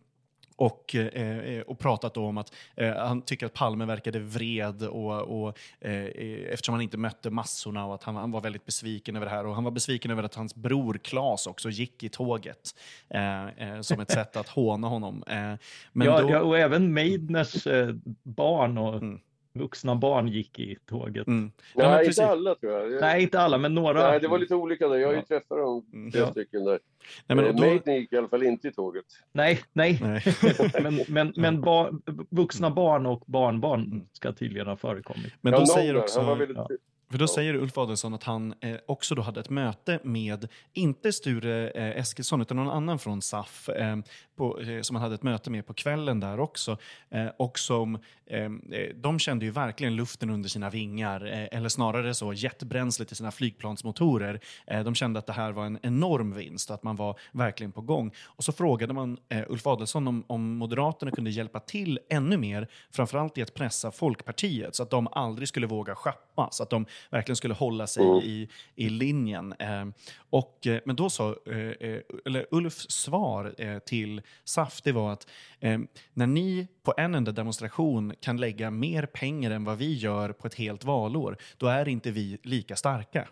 [0.60, 5.58] och, eh, och pratat om att eh, han tycker att Palme verkade vred och, och,
[5.80, 6.04] eh,
[6.52, 9.46] eftersom han inte mötte massorna och att han, han var väldigt besviken över det här.
[9.46, 12.74] Och han var besviken över att hans bror Klas också gick i tåget
[13.08, 15.24] eh, eh, som ett sätt att håna honom.
[15.26, 15.54] Eh,
[15.92, 19.20] men ja, då, ja, och även Meidners eh, barn och Mm.
[19.52, 21.26] Vuxna barn gick i tåget.
[21.26, 22.18] mm, Ja, men Nej, precis.
[22.18, 23.00] inte alla tror jag.
[23.00, 24.10] Nej, inte alla, men några.
[24.10, 24.96] Nej, det var lite olika där.
[24.96, 25.24] Jag har ju Ja.
[25.28, 26.12] träffat dem, Mm.
[26.12, 26.30] flera Ja.
[26.30, 26.78] stycken där.
[27.26, 29.04] nej, men, Eh, då, Maiden gick i alla fall inte i tåget.
[29.32, 29.98] Nej, nej.
[30.02, 30.22] nej.
[30.82, 31.90] men men, men ba,
[32.30, 34.06] vuxna barn och barnbarn Mm.
[34.12, 35.32] ska tydligen ha förekommit.
[35.40, 36.34] men Ja, då någon säger där, också...
[36.34, 36.56] väldigt...
[36.56, 36.68] ja.
[37.10, 37.28] För då Ja.
[37.28, 41.98] säger Ulf Adelsohn att han eh, också då hade ett möte med, inte Sture eh,
[42.00, 43.96] Eskilsson, utan någon annan från SAF, eh,
[44.40, 46.78] på, eh, som han hade ett möte med på kvällen där också.
[47.10, 47.94] Eh, och som,
[48.26, 48.50] eh,
[48.94, 51.20] de kände ju verkligen luften under sina vingar,
[51.52, 54.40] eller snarare så jetbränsle till sina flygplansmotorer.
[54.84, 58.12] De kände att det här var en enorm vinst, att man var verkligen på gång.
[58.24, 63.38] Och så frågade man Ulf Adelsohn om, om Moderaterna kunde hjälpa till ännu mer, framförallt
[63.38, 67.36] i att pressa Folkpartiet, så att de aldrig skulle våga schappa, så att de verkligen
[67.36, 68.16] skulle hålla sig Mm.
[68.16, 69.54] i, i linjen.
[70.30, 71.36] Och, men då sa,
[72.24, 73.54] eller Ulfs svar
[73.86, 75.26] till SAF, det var att
[75.60, 75.78] eh,
[76.14, 80.46] när ni på en enda demonstration kan lägga mer pengar än vad vi gör på
[80.46, 83.28] ett helt valår, då är inte vi lika starka.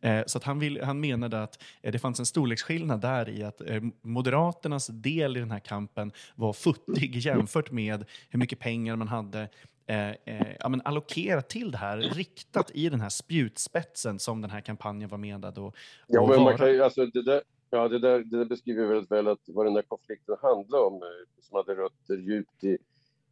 [0.00, 3.42] Eh, så att han, vill, han menade att eh, det fanns en storleksskillnad där i
[3.42, 8.96] att eh, Moderaternas del i den här kampen var futtig jämfört med hur mycket pengar
[8.96, 9.48] man hade
[9.86, 14.50] eh, eh, ja, men allokerat till det här, riktat i den här spjutspetsen som den
[14.50, 15.74] här kampanjen var menad att
[16.06, 16.58] Ja, men man vara.
[16.58, 19.66] kan ju, alltså det där, ja, det där, det där beskriver väldigt väl att vad
[19.66, 22.78] den där konflikten handlar om, eh, som hade rötter djupt i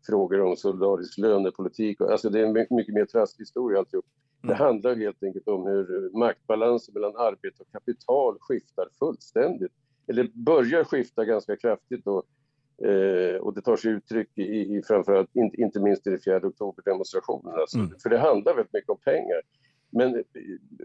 [0.06, 2.00] frågor om solidarisk lönepolitik.
[2.00, 4.04] Alltså det är en my- mycket mer trasslig historia alltihop.
[4.40, 4.58] Det Mm.
[4.58, 9.72] handlar helt enkelt om hur maktbalansen mellan arbete och kapital skiftar fullständigt.
[10.06, 12.22] Eller börjar skifta ganska kraftigt då.
[12.84, 14.42] Eh, och det tar sig uttryck i,
[14.76, 17.54] i framförallt, inte, inte minst i det 4 oktober-demonstrationen.
[17.54, 17.90] Alltså, Mm.
[18.02, 19.40] För det handlar väldigt mycket om pengar.
[19.90, 20.24] Men,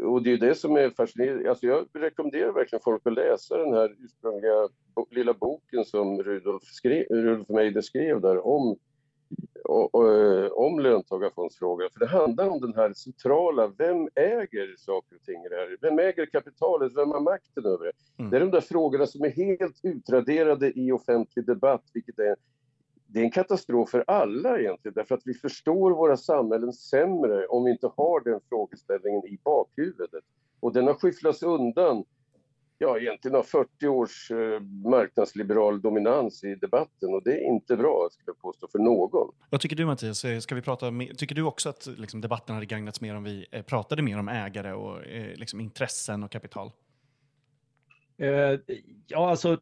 [0.04, 1.50] och det är det som är fascinerande.
[1.50, 6.64] Alltså jag rekommenderar verkligen folk att läsa den här ursprungliga bo, lilla boken som Rudolf,
[6.64, 8.78] skrev, Rudolf Meidner skrev där om,
[9.64, 11.90] och, och, om löntagarfondsfrågan.
[11.94, 15.78] För det handlar om den här centrala, vem äger saker och ting i det här?
[15.82, 16.96] Vem äger kapitalet?
[16.96, 17.92] Vem har makten över det?
[18.20, 18.32] Mm.
[18.32, 22.36] Det är de där frågorna som är helt utraderade i offentlig debatt, vilket är
[23.14, 27.64] det är en katastrof för alla egentligen, därför att vi förstår våra samhällen sämre om
[27.64, 30.24] vi inte har den frågeställningen i bakhuvudet.
[30.60, 32.04] Och den har skyfflats undan,
[32.78, 38.08] ja egentligen av 40 års eh, marknadsliberal dominans i debatten och det är inte bra,
[38.12, 39.32] skulle jag påstå, för någon.
[39.50, 40.26] Vad tycker du Mattias?
[40.26, 43.24] Eh, Ska vi prata mer, tycker du också att liksom, debatten hade gagnats mer om
[43.24, 45.02] vi eh, pratade mer om ägare och
[45.36, 46.72] liksom, intressen och kapital?
[48.18, 48.60] Eh,
[49.08, 49.58] ja, alltså,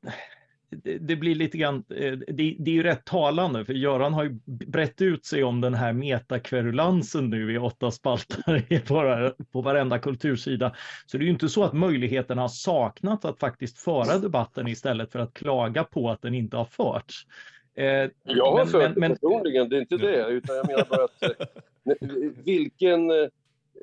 [1.00, 4.40] det, blir lite grann, eh, det, det är ju rätt talande, för Göran har ju
[4.46, 10.00] brett ut sig om den här metakverulansen nu i åtta spalter på, vara- på varenda
[10.00, 10.76] kultursida.
[11.06, 15.12] Så det är ju inte så att möjligheten har saknats att faktiskt föra debatten istället
[15.12, 17.26] för att klaga på att den inte har förts.
[17.76, 17.86] Eh,
[18.24, 21.24] Jag har men- fört men- personligen, det är inte det, utan jag menar bara att
[21.24, 21.48] eh,
[22.46, 23.12] vilken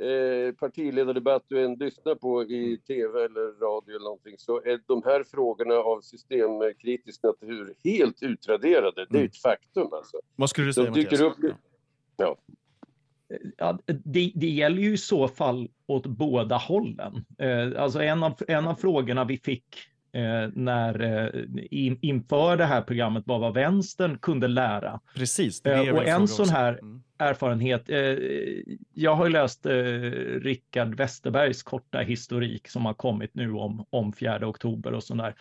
[0.01, 5.03] eh, partiledardebatt du än lyssnar på i tv eller radio eller någonting så är de
[5.05, 9.07] här frågorna av systemkritisk natur helt utraderade.
[9.11, 9.27] Det är Mm.
[9.27, 10.17] ett faktum alltså.
[10.37, 11.45] Vad skulle du De säga dyker Mattias?
[11.45, 11.57] upp-
[12.17, 12.37] Ja.
[13.57, 17.25] Ja, det, det gäller ju i så fall åt båda hållen.
[17.39, 19.65] Eh, alltså en av, en av frågorna vi fick
[20.55, 25.01] när, eh, in, inför det här programmet var vad vänstern kunde lära.
[25.15, 27.03] Precis, Eh, och en sån här- Mm.
[27.21, 27.91] Erfarenhet.
[27.91, 27.99] Eh,
[28.93, 29.73] jag har ju läst eh,
[30.43, 35.35] Rickard Westerbergs korta historik som har kommit nu om, om 4 oktober och sådär.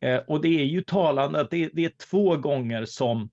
[0.00, 3.30] Eh, och det är ju talande att det, det är två gånger som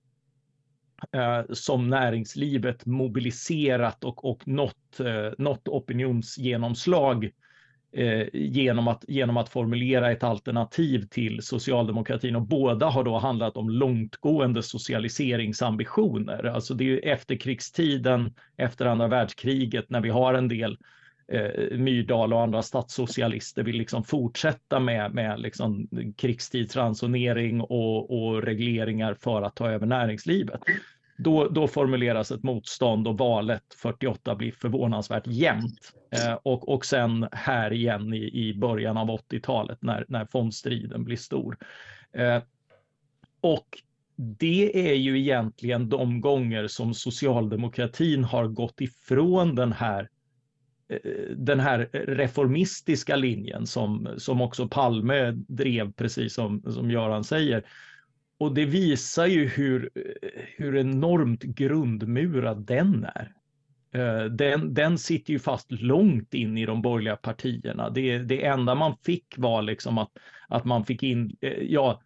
[1.11, 7.29] eh, som näringslivet mobiliserat och, och nått, eh, nått opinionsgenomslag
[7.95, 12.35] eh, genom, att, genom att formulera ett alternativ till socialdemokratin.
[12.35, 16.43] Och båda har då handlat om långtgående socialiseringsambitioner.
[16.43, 20.77] Alltså det är ju efterkrigstiden, efter andra världskriget, när vi har en del
[21.31, 29.13] eh, Myrdal och andra statssocialister vill liksom fortsätta med, med liksom krigstidsransonering och, och regleringar
[29.13, 30.61] för att ta över näringslivet.
[31.17, 35.93] Då, då, formuleras ett motstånd och valet 48 blir förvånansvärt jämnt.
[36.11, 41.17] Eh, och, och sen här igen i, i början av 80-talet när, när fondstriden blir
[41.17, 41.57] stor.
[42.13, 42.41] Eh,
[43.41, 43.67] och
[44.15, 50.09] det är ju egentligen de gånger som socialdemokratin har gått ifrån den här
[50.89, 57.63] eh, den här reformistiska linjen som, som också Palme drev, precis som, som Göran säger.
[58.37, 63.31] Och det visar ju hur, eh, hur enormt grundmurad den är.
[63.95, 67.89] Eh, den, den sitter ju fast långt in i de borgerliga partierna.
[67.89, 70.11] Det, det enda man fick var liksom att,
[70.47, 72.01] att man fick in, eh, ja,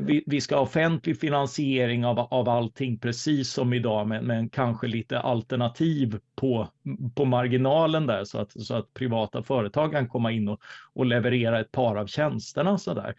[0.00, 4.86] vi, vi, ska ha offentlig finansiering av, av allting precis som idag men, men kanske
[4.86, 6.68] lite alternativ på,
[7.14, 10.60] på marginalen där så att, så att privata företag kan komma in och,
[10.92, 12.78] och leverera ett par av tjänsterna.
[12.78, 13.14] Så där.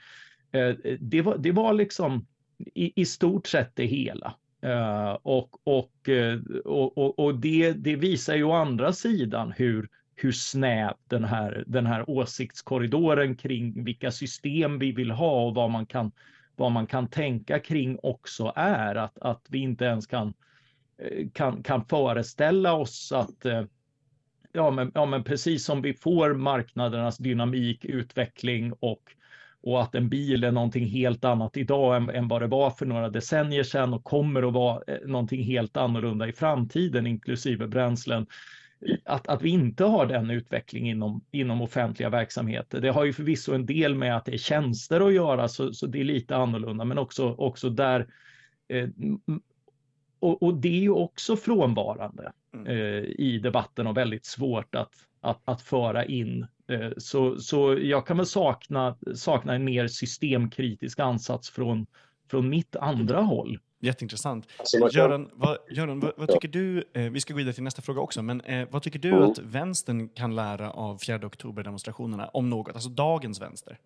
[0.99, 2.25] Det, var, det var liksom
[2.57, 4.35] i, i stort sett det hela.
[4.65, 9.89] Uh, och och, eh, och, och, och det, det, visar ju å andra sidan hur,
[10.15, 15.71] hur snäv den här, den här åsiktskorridoren kring vilka system vi vill ha och vad
[15.71, 16.11] man kan
[16.55, 20.33] vad man kan tänka kring också är att, att vi inte ens kan,
[20.97, 23.45] eh, kan, kan föreställa oss att
[24.51, 29.15] ja men, ja, men precis som vi får marknadernas dynamik, utveckling och,
[29.63, 32.85] och att en bil är någonting helt annat idag än, än vad det var för
[32.85, 38.25] några decennier sedan och kommer att vara eh, någonting helt annorlunda i framtiden, inklusive bränslen
[39.05, 42.81] att, att vi inte har den utveckling inom, inom offentliga verksamheter.
[42.81, 45.87] Det har ju förvisso en del med att det är tjänster att göra, så, så
[45.87, 48.07] det är lite annorlunda, men också, också där
[48.67, 48.89] eh,
[50.19, 52.67] och, och, det är ju också frånvarande mm.
[52.67, 56.45] eh, i debatten och väldigt svårt att, att, att föra in.
[56.67, 61.85] Eh, så, så jag kan väl sakna, sakna en mer systemkritisk ansats från,
[62.29, 63.59] från mitt andra håll.
[63.79, 64.47] Jätteintressant.
[64.91, 68.01] Göran, vad, Göran, vad, vad tycker du, eh, vi ska gå vidare till nästa fråga
[68.01, 69.23] också, men eh, vad tycker du mm.
[69.23, 73.79] att vänstern kan lära av 4 oktober-demonstrationerna, om något, alltså dagens vänster?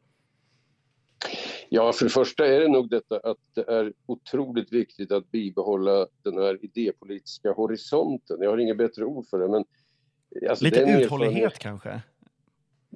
[1.69, 6.07] Ja, för det första är det nog detta att det är otroligt viktigt att bibehålla
[6.23, 8.37] den här idépolitiska horisonten.
[8.41, 9.65] Jag har inget bättre ord för det, men...
[10.49, 12.01] Alltså, Lite uthållighet kanske?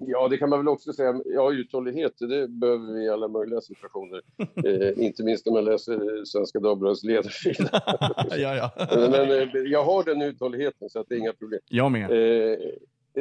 [0.08, 1.22] Ja, det kan man väl också säga.
[1.26, 4.22] Ja, uthållighet, det behöver vi i alla möjliga situationer.
[4.66, 7.70] eh, inte minst när man läser Svenska Dagbladets ledarsida.
[8.30, 8.72] ja, ja.
[8.90, 11.60] men eh, jag har den uthålligheten så att det är inga problem.
[11.70, 12.12] Jag med.
[12.12, 12.60] Eh,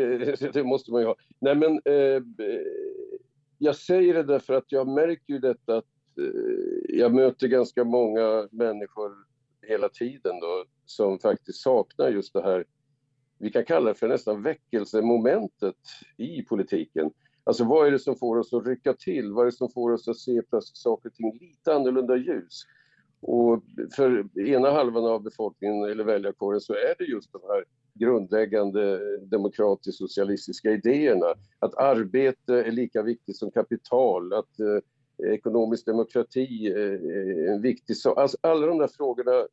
[0.03, 1.17] eh det måste man ju ha.
[1.39, 2.23] Nej, men eh,
[3.59, 5.85] jag säger det därför att jag märker ju detta att
[6.19, 9.13] eh, jag möter ganska många människor
[9.63, 12.65] hela tiden då som faktiskt saknar just det här
[13.41, 15.77] vi kan kalla det för nästan väckelsemomentet
[16.17, 17.11] i politiken.
[17.45, 19.33] Alltså vad är det som får oss att rycka till?
[19.33, 22.63] Vad är det som får oss att se plötsligt saker och ting lite annorlunda ljus?
[23.21, 23.63] Och
[23.97, 29.99] för ena halvan av befolkningen eller väljarkåren så är det just de här grundläggande demokratiskt
[29.99, 31.35] socialistiska idéerna.
[31.59, 37.97] Att arbete är lika viktigt som kapital, att eh, ekonomisk demokrati eh, är en viktig
[37.97, 38.19] sak.
[38.19, 39.47] Alltså alla de där frågorna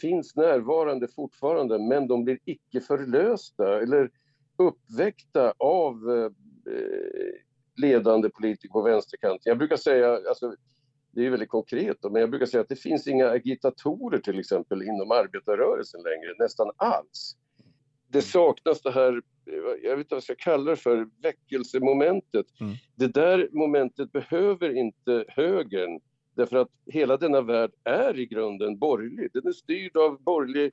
[0.00, 4.10] finns närvarande fortfarande men de blir icke förlösta eller
[4.56, 6.30] uppväckta av eh,
[7.76, 9.42] ledande politiker på vänsterkanten.
[9.44, 10.54] Jag brukar säga, alltså,
[11.10, 14.82] det är väldigt konkret, men jag brukar säga att det finns inga agitatorer till exempel
[14.82, 17.36] inom arbetarrörelsen längre, nästan alls.
[18.08, 19.22] Det saknas det här,
[19.82, 22.46] jag vet inte vad jag ska kalla det för, väckelsemomentet.
[22.60, 22.74] Mm.
[22.94, 26.00] Det där momentet behöver inte högern
[26.36, 29.30] Därför att hela denna värld är i grunden borgerlig.
[29.32, 30.72] Den är styrd av borgerlig,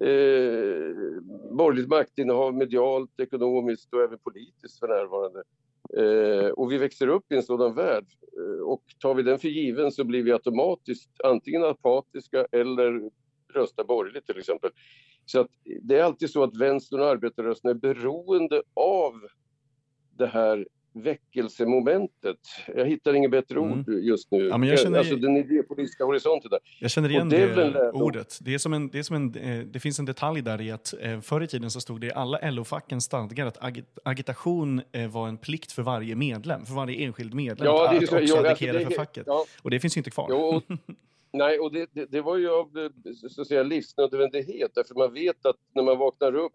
[0.00, 5.42] eh, borgerligt maktinnehav medialt, ekonomiskt och även politiskt för närvarande.
[5.96, 8.06] Eh, och vi växer upp i en sådan värld.
[8.36, 13.10] Eh, och tar vi den för given så blir vi automatiskt antingen apatiska eller
[13.54, 14.70] röstar borgerligt till exempel.
[15.26, 15.50] Så att
[15.82, 19.12] det är alltid så att vänstern och arbetarrörelsen är beroende av
[20.18, 20.66] det här
[21.02, 22.38] väckelsemomentet.
[22.76, 23.72] Jag hittar inget bättre mm.
[23.72, 24.48] ord just nu.
[24.48, 26.58] Ja, jag känner, alltså den idépolitiska horisonten där.
[26.80, 28.38] Jag känner igen det, det ordet.
[28.40, 30.70] Det, är som en, det, är som en, eh, det finns en detalj där i
[30.70, 34.82] att eh, förr i tiden så stod det i alla LO-fackens stadgar att agit, agitation
[34.92, 38.46] eh, var en plikt för varje medlem, för varje enskild medlem ja, att också agitera
[38.46, 39.24] alltså det, för facket.
[39.26, 39.44] Ja.
[39.62, 40.26] Och det finns ju inte kvar.
[40.30, 40.62] Jo,
[41.32, 42.90] Nej, och det, det, det, var ju av
[43.28, 46.52] så att säga, livsnödvändighet, därför man vet att när man vaknar upp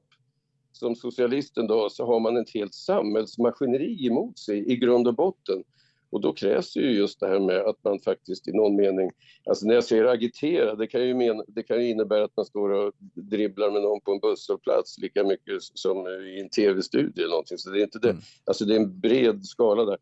[0.74, 5.64] som socialisten då, så har man ett helt samhällsmaskineri emot sig i grund och botten.
[6.10, 9.12] Och då krävs det ju just det här med att man faktiskt i någon mening,
[9.46, 12.46] alltså när jag säger agitera, det kan ju, men, det kan ju innebära att man
[12.46, 17.30] står och dribblar med någon på en busshållplats lika mycket som i en tv-studio eller
[17.30, 17.58] någonting.
[17.58, 18.22] Så det är inte det, mm.
[18.46, 19.98] alltså det är en bred skala där.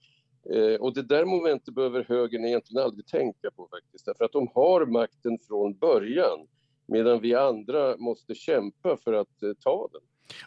[0.50, 4.48] Eh, och det där momentet behöver högern egentligen aldrig tänka på faktiskt, därför att de
[4.54, 6.40] har makten från början,
[6.88, 10.02] medan vi andra måste kämpa för att eh, ta den.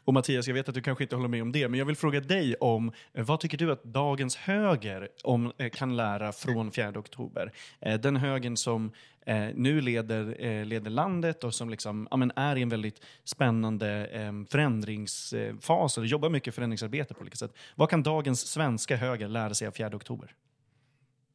[0.05, 1.97] Och Mattias, jag vet att du kanske inte håller med om det, men jag vill
[1.97, 6.73] fråga dig om eh, vad tycker du att dagens höger om, eh, kan lära från
[6.73, 7.53] 4 oktober?
[7.81, 8.92] Eh, den högern som
[9.55, 14.47] nu leder, leder landet och som liksom, ja, men är i en väldigt spännande ehm,
[14.47, 17.53] förändringsfas och jobbar mycket förändringsarbete på olika sätt.
[17.75, 20.35] Vad kan dagens svenska höger lära sig av 4 oktober?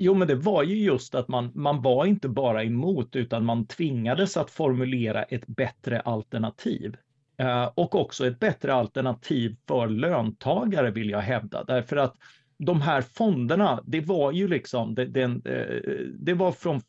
[0.02, 3.66] Jo, men det var ju just att man, man var inte bara emot, utan man
[3.66, 6.96] tvingades att formulera ett bättre alternativ.
[7.40, 11.64] Eh, och också ett bättre alternativ för löntagare vill jag hävda.
[11.64, 12.16] Därför att
[12.58, 16.82] de här fonderna, det var ju liksom, det, det, eh, det var från,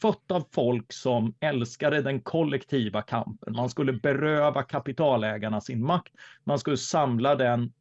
[0.00, 3.54] fött av folk som älskade den kollektiva kampen.
[3.56, 6.12] Man skulle beröva kapitalägarna sin makt,
[6.44, 7.72] man skulle samla den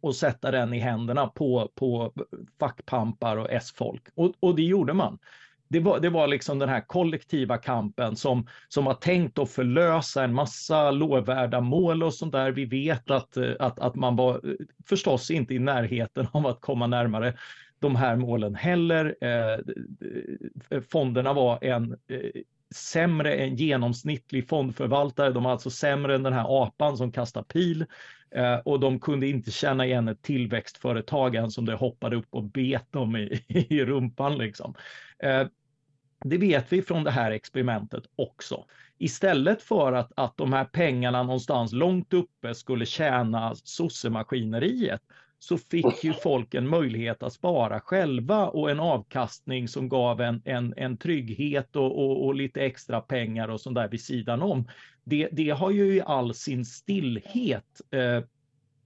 [0.00, 2.12] och sätta den i händerna på, på
[2.60, 4.08] fackpampar och S-folk.
[4.14, 5.18] Och, och det gjorde man
[5.74, 10.24] det var, det var liksom den här kollektiva kampen som, som har tänkt att förlösa
[10.24, 12.50] en massa lovvärda mål och sånt där.
[12.50, 14.40] Vi vet att, att, att man var
[14.88, 17.34] förstås inte i närheten av att komma närmare
[17.78, 19.16] de här målen heller.
[19.20, 22.42] Eh, fonderna var en eh,
[22.74, 25.32] sämre än genomsnittlig fondförvaltare.
[25.32, 27.86] De var alltså sämre än den här apan som kastar pil
[28.30, 32.44] eh, och de kunde inte känna igen ett tillväxtföretag än som det hoppade upp och
[32.44, 34.38] bet dem i, i rumpan.
[34.38, 34.74] Liksom.
[35.18, 35.46] Eh,
[36.26, 38.64] det vet vi från det här experimentet också.
[38.98, 45.00] Istället för att, att de här pengarna någonstans långt uppe skulle tjäna sossemaskineriet
[45.38, 50.42] så fick ju folk en möjlighet att spara själva och en avkastning som gav en,
[50.44, 54.68] en, en trygghet och, och, och lite extra pengar och sånt där vid sidan om.
[55.04, 58.24] Det, det har ju i all sin stillhet eh,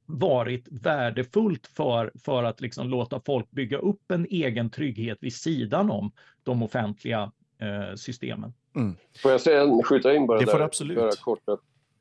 [0.08, 5.90] varit värdefullt för, för att liksom låta folk bygga upp en egen trygghet vid sidan
[5.90, 6.10] om
[6.42, 8.52] de offentliga eh, systemen.
[8.76, 8.96] Mm.
[9.22, 10.52] Får jag säga, skjuta in bara det där?
[10.52, 10.98] får absolut.
[10.98, 11.42] Bara kort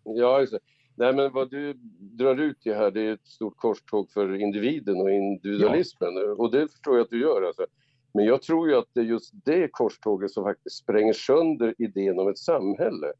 [0.03, 0.45] ja,
[0.95, 5.01] Nej, men vad du drar ut i här, det är ett stort korståg för individen
[5.01, 6.15] och individualismen.
[6.15, 6.31] Ja.
[6.31, 7.41] Och det förstår jag att du gör.
[7.41, 7.65] Alltså.
[8.13, 12.19] Men jag tror ju att det är just det korståget som faktiskt spränger sönder idén
[12.19, 13.13] om ett samhälle.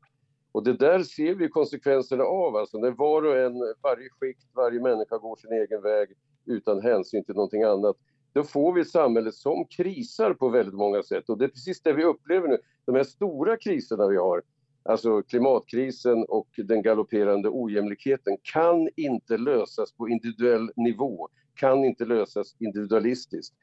[0.58, 4.82] Och det där ser vi konsekvenserna av, alltså när var och en, varje skikt, varje
[4.82, 6.10] människa går sin egen väg
[6.46, 7.96] utan hänsyn till någonting annat.
[8.34, 11.82] Då får vi ett samhälle som krisar på väldigt många sätt och det är precis
[11.82, 12.58] det vi upplever nu.
[12.86, 14.42] De här stora kriserna vi har,
[14.84, 22.56] alltså klimatkrisen och den galopperande ojämlikheten kan inte lösas på individuell nivå, kan inte lösas
[22.60, 23.56] individualistiskt.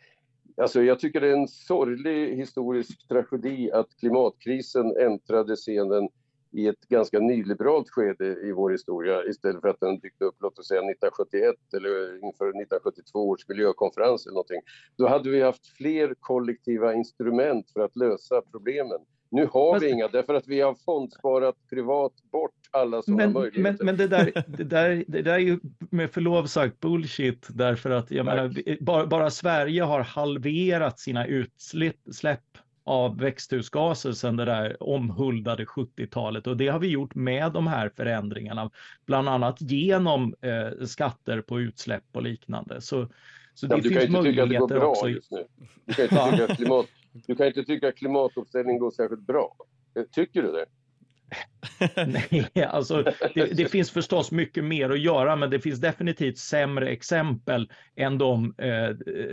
[0.56, 6.08] Alltså jag tycker det är en sorglig historisk tragedi att klimatkrisen äntrade scenen
[6.54, 10.58] i ett ganska nyliberalt skede i vår historia istället för att den dykt upp, låt
[10.58, 14.60] oss säga 1971 eller inför 1972 års miljökonferens eller någonting.
[14.96, 18.98] Då hade vi haft fler kollektiva instrument för att lösa problemen.
[19.30, 23.62] Nu har vi inga, därför att vi har fondsparat privat bort alla sådana möjligheter.
[23.62, 27.90] Men, men det, där, det, där, det där är ju med förlov sagt bullshit, därför
[27.90, 32.40] att jag menar, bara, bara Sverige har halverat sina utsläpp
[32.84, 37.90] av växthusgaser sedan det där omhuldade 70-talet och det har vi gjort med de här
[37.96, 38.70] förändringarna,
[39.06, 42.80] bland annat genom eh, skatter på utsläpp och liknande.
[42.80, 43.08] Så,
[43.54, 45.08] så det ja, finns möjligheter också.
[45.08, 45.46] Just nu.
[45.84, 49.56] Du kan inte tycka, klimat, du kan inte tycka klimatomställningen går särskilt bra.
[50.12, 50.66] Tycker du det?
[52.06, 53.02] Nej, alltså
[53.34, 58.18] det, det, finns förstås mycket mer att göra, men det finns definitivt sämre exempel än
[58.18, 58.88] de eh,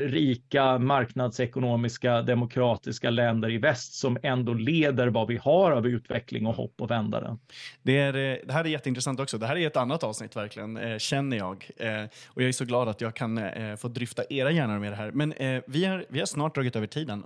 [0.08, 6.56] rika marknadsekonomiska demokratiska länder i väst som ändå leder vad vi har av utveckling och
[6.56, 7.40] hopp och vända den.
[7.82, 9.38] Det, är, eh, det här är jätteintressant också.
[9.38, 11.70] Det här är ett annat avsnitt verkligen, eh, känner jag.
[11.78, 14.92] Eh, och jag är så glad att jag kan eh, få dryfta era hjärnor med
[14.92, 15.12] det här.
[15.12, 17.24] Men eh, vi, har, vi har snart dragit över tiden.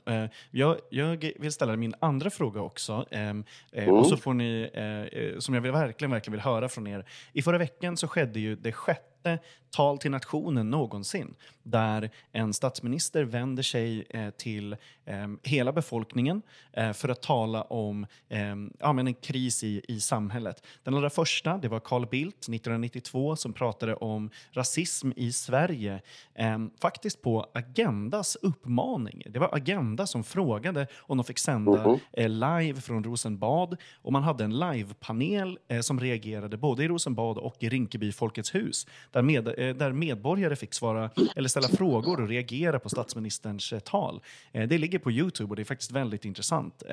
[0.51, 3.05] jag, jag vill ställa min andra fråga också.
[3.11, 3.43] Mm.
[3.87, 7.05] Och så får ni Eh, eh, som jag verkligen, verkligen vill höra från er.
[7.33, 9.39] I förra veckan så skedde ju det sjätte sjätte
[9.75, 14.73] tal till nationen någonsin där en statsminister vänder sig eh, till
[15.05, 16.41] eh, hela befolkningen
[16.73, 20.63] eh, för att tala om eh, ja, men en kris i, i samhället.
[20.83, 26.01] Den allra första det var Carl Bildt 1992 som pratade om rasism i Sverige,
[26.35, 29.23] eh, faktiskt på Agendas uppmaning.
[29.29, 32.63] Det var Agenda som frågade om de fick sända mm -hmm.
[32.63, 37.69] live från Rosenbad och man hade en livepanel som reagerade både i Rosenbad och i
[37.69, 42.79] Rinkeby Folkets hus där, med, eh, där medborgare fick svara eller ställa frågor och reagera
[42.79, 44.21] på statsministerns eh, tal.
[44.51, 46.83] Eh, det ligger på Youtube och det är faktiskt väldigt intressant.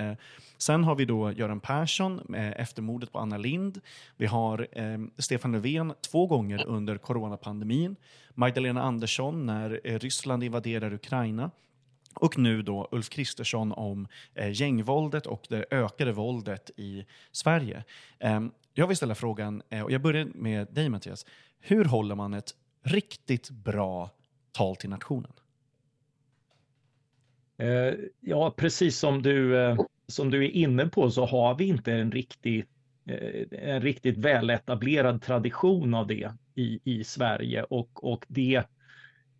[0.58, 3.80] Sen har vi då Göran Persson efter mordet på Anna Lind.
[4.16, 7.96] Vi har ehm, Stefan Löfven två gånger under coronapandemin.
[8.34, 11.50] Magdalena Andersson när Ryssland invaderar Ukraina.
[12.14, 17.84] Och nu då Ulf Kristersson om eh, gängvåldet och det ökade våldet i Sverige.
[18.18, 18.40] Eh,
[18.74, 21.26] jag vill ställa frågan, eh, och jag börjar med dig Mattias.
[21.64, 22.50] Hur håller man ett
[22.82, 24.10] riktigt bra
[24.52, 25.32] tal till nationen?
[27.58, 31.92] Eh, ja, precis som du, eh, som du är inne på så har vi inte
[31.92, 32.64] en, riktig,
[33.06, 38.62] eh, en riktigt väletablerad tradition av det i, i Sverige och, och det,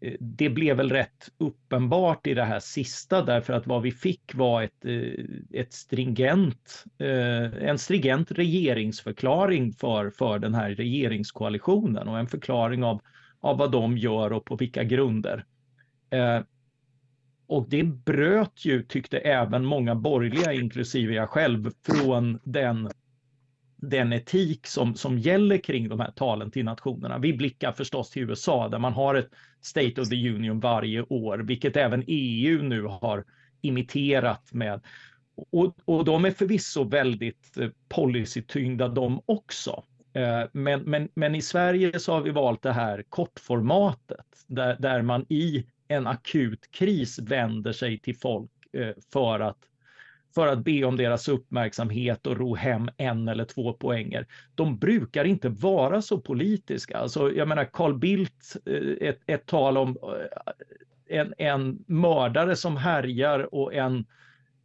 [0.03, 4.35] Eh, det blev väl rätt uppenbart i det här sista därför att vad vi fick
[4.35, 5.25] var ett, eh,
[5.61, 13.01] ett stringent, eh, en stringent regeringsförklaring för, för den här regeringskoalitionen och en förklaring av
[13.45, 15.45] av vad de gör och på vilka grunder.
[17.47, 22.91] Och det bröt ju, tyckte även många borgerliga, inklusive jag själv, från den,
[23.83, 27.19] den etik som, som gäller kring de här talen till nationerna.
[27.19, 29.31] Vi blickar förstås till USA där man har ett
[29.61, 33.25] State of the Union varje år, vilket även EU nu har
[33.61, 34.81] imiterat med.
[35.51, 39.83] Och, och de är förvisso väldigt eh, policytyngda de också.
[40.13, 45.03] Eh, men, men, men i Sverige så har vi valt det här kortformatet där, där
[45.03, 49.59] man i en akut kris vänder sig till folk eh, för att,
[50.35, 54.27] för att be om deras uppmärksamhet och ro hem en eller två poänger.
[54.55, 56.99] De brukar inte vara så politiska.
[56.99, 59.97] Alltså, jag menar Carl Bildt, eh, ett, ett tal om
[61.09, 64.05] eh, en, en mördare som härjar och, en,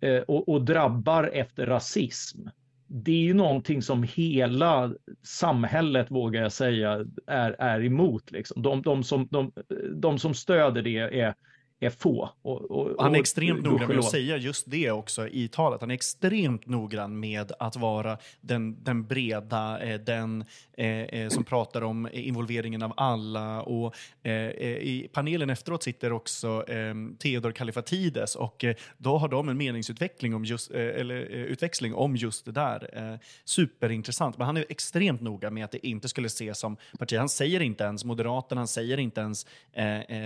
[0.02, 2.50] eh, och, och drabbar efter rasism
[2.88, 4.94] det är ju någonting som hela
[5.24, 8.32] samhället, vågar jag säga, är, är emot.
[8.32, 8.62] Liksom.
[8.62, 9.52] De, de, som, de,
[9.96, 11.36] de som stöder det är,
[11.80, 12.30] är få.
[12.42, 15.82] Och, och, han är extremt noggrann med att säga just det också i talet.
[15.82, 20.46] Han är extremt noggrann med att vara den, den breda, eh, den
[20.78, 23.62] eh, eh, som pratar om involveringen av alla.
[23.62, 28.66] Och eh, eh I panelen efteråt sitter också eh, Theodor Kalifatides och
[28.98, 33.20] då har de en meningsutveckling om just, eller, utväxling om just det där.
[33.46, 34.38] superintressant.
[34.38, 37.18] Men han är extremt noga med att det inte skulle ses som parti.
[37.18, 39.46] Han säger inte ens Moderaterna, han säger inte ens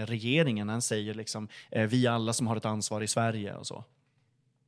[0.06, 3.68] regeringen, han säger liksom liksom, eh, vi alla som har ett ansvar i Sverige och
[3.68, 3.86] så.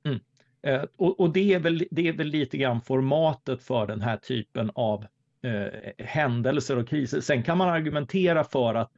[0.06, 0.20] Mm.
[0.62, 4.18] Eh, och, och det, är väl, det är väl lite grann formatet för den här
[4.18, 5.06] typen av
[5.44, 7.22] eh, händelser och kriser.
[7.22, 8.92] Sen kan man argumentera för att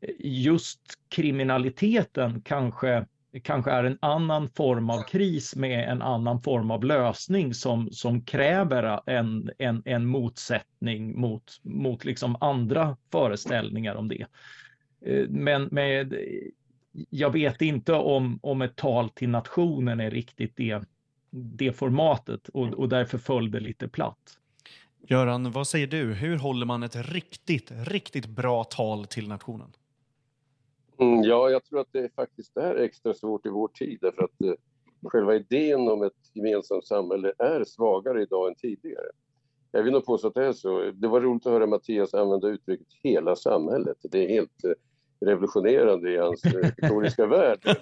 [0.00, 3.06] eh, just kriminaliteten kanske
[3.42, 8.24] kanske är en annan form av kris med en annan form av lösning som, som
[8.24, 14.26] kräver en, en, en motsättning mot, mot liksom andra föreställningar om det.
[15.06, 16.14] Eh, men med,
[17.10, 20.82] jag vet inte om, om ett tal till nationen är riktigt det,
[21.30, 24.38] det formatet och, och därför föll det lite platt.
[25.08, 26.14] Göran, vad säger du?
[26.14, 29.72] Hur håller man ett riktigt, riktigt bra tal till nationen?
[30.98, 34.42] Mm, ja, jag tror att det faktiskt är extra svårt i vår tid därför att
[34.44, 34.52] eh,
[35.02, 39.06] själva idén om ett gemensamt samhälle är svagare idag än tidigare.
[39.72, 40.90] Jag vill nog påstå att det är så.
[40.94, 43.96] Det var roligt att höra Mattias använda uttrycket hela samhället.
[44.02, 44.72] Det är helt eh,
[45.20, 47.58] revolutionerande i hans eh, retoriska värld.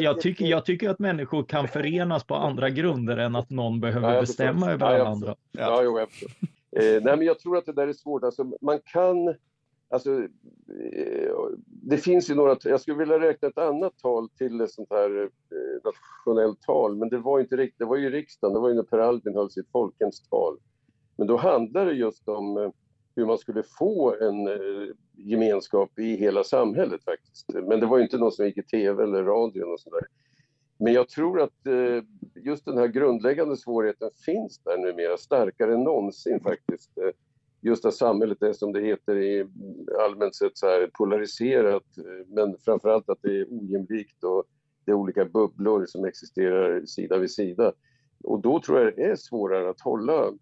[0.00, 4.14] jag, tycker, jag tycker att människor kan förenas på andra grunder än att någon behöver
[4.14, 5.34] ja, bestämma över alla andra.
[5.52, 6.08] Ja, jo, jag
[6.82, 8.24] eh, nej, men jag tror att det där är svårt.
[8.24, 9.34] Alltså, man kan...
[9.88, 11.32] Alltså, eh,
[11.66, 12.56] det finns ju några...
[12.64, 15.28] Jag skulle vilja räkna ett annat tal till ett sånt här eh,
[15.84, 17.78] nationellt tal, men det var inte riktigt.
[17.78, 20.58] Det var ju riksdagen, det var ju när Per Albin höll sitt folkens tal.
[21.16, 22.72] Men då handlade det just om
[23.16, 27.46] hur man skulle få en eh, gemenskap i hela samhället faktiskt.
[27.48, 29.62] Men det var inte något som gick i tv eller radio.
[29.62, 30.06] och sådär.
[30.78, 32.04] Men jag tror att eh,
[32.44, 36.98] just den här grundläggande svårigheten finns där numera, starkare än någonsin faktiskt.
[36.98, 37.10] Eh,
[37.60, 39.46] just att samhället är som det heter i
[40.00, 41.84] allmänt sett så här polariserat,
[42.26, 44.44] men framförallt att det är ojämlikt och
[44.84, 47.72] det är olika bubblor som existerar sida vid sida.
[48.24, 50.32] Och då tror jag det är svårare att hålla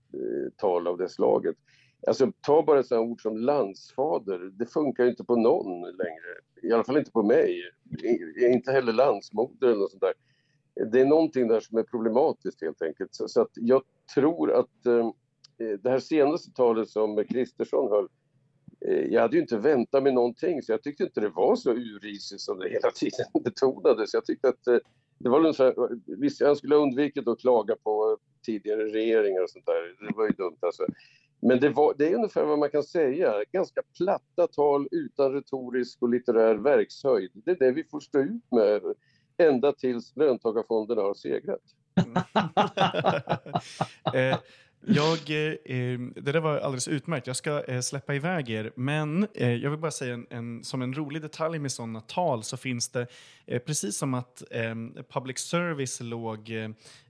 [0.57, 1.57] tal av det slaget.
[2.07, 6.33] Alltså ta bara ett sådant ord som landsfader, det funkar ju inte på någon längre.
[6.63, 7.63] I alla fall inte på mig.
[8.53, 10.15] Inte heller landsmoder eller något sånt där.
[10.93, 13.15] Det är någonting där som är problematiskt helt enkelt.
[13.15, 13.83] Så, så att jag
[14.15, 15.13] tror att eh,
[15.83, 18.09] det här senaste talet som Kristersson höll,
[18.89, 21.71] eh, jag hade ju inte väntat mig någonting så jag tyckte inte det var så
[21.73, 24.15] urisigt som det hela tiden betonades.
[24.15, 24.79] Jag tyckte att eh,
[25.19, 25.75] det var ungefär,
[26.17, 30.27] visst jag skulle ha undvikit att klaga på tidigare regeringar och sånt där, det var
[30.27, 30.87] ju dumt alltså.
[31.43, 36.03] Men det, var, det är ungefär vad man kan säga, ganska platta tal utan retorisk
[36.03, 37.31] och litterär verkshöjd.
[37.35, 38.83] Det är det vi får stå ut med
[39.37, 41.61] ända tills löntagarfonderna har segrat.
[44.15, 44.39] eh,
[44.87, 47.27] jag, eh, eh, det där var alldeles utmärkt.
[47.27, 48.73] Jag ska eh, släppa iväg er.
[48.77, 52.43] Men eh, jag vill bara säga en, en, som en rolig detalj med sådana tal
[52.43, 53.07] så finns det,
[53.47, 54.75] eh, precis som att eh,
[55.09, 56.51] public service låg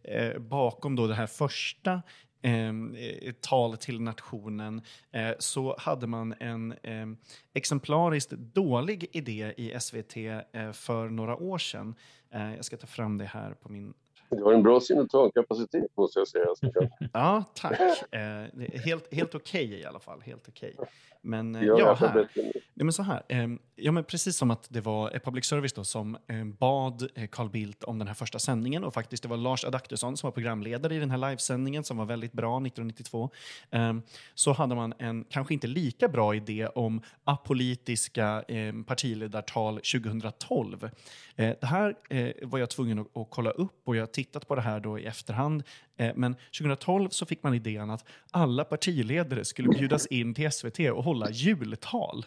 [0.02, 2.02] eh, bakom då det här första
[2.42, 4.82] Ehm, eh, tal till nationen
[5.12, 7.06] eh, så hade man en eh,
[7.54, 11.94] exemplariskt dålig idé i SVT eh, för några år sedan.
[12.30, 13.94] Eh, jag ska ta fram det här på min
[14.36, 16.46] du har en bra simultankapacitet måste jag säga.
[17.12, 17.80] ja, tack.
[18.12, 18.20] Eh,
[18.84, 20.20] helt helt okej okay, i alla fall.
[20.20, 20.72] Helt okay.
[21.22, 22.28] Men, eh, ja, här.
[22.74, 23.22] Ja, men så här.
[23.28, 27.26] Eh, ja, men precis som att det var public service då, som eh, bad eh,
[27.26, 30.32] Carl Bildt om den här första sändningen och faktiskt det var Lars Adaktusson som var
[30.32, 33.30] programledare i den här livesändningen som var väldigt bra 1992.
[33.70, 34.02] Ehm,
[34.34, 40.90] så hade man en kanske inte lika bra idé om apolitiska ehm, partiledartal 2012.
[41.36, 41.96] Eh, det här
[42.46, 45.04] var jag tvungen att, att kolla upp och jag tittat på det här då i
[45.06, 45.62] efterhand.
[45.96, 50.78] Eh, men 2012 så fick man idén att alla partiledare skulle bjudas in till SVT
[50.78, 52.24] och hålla jultal.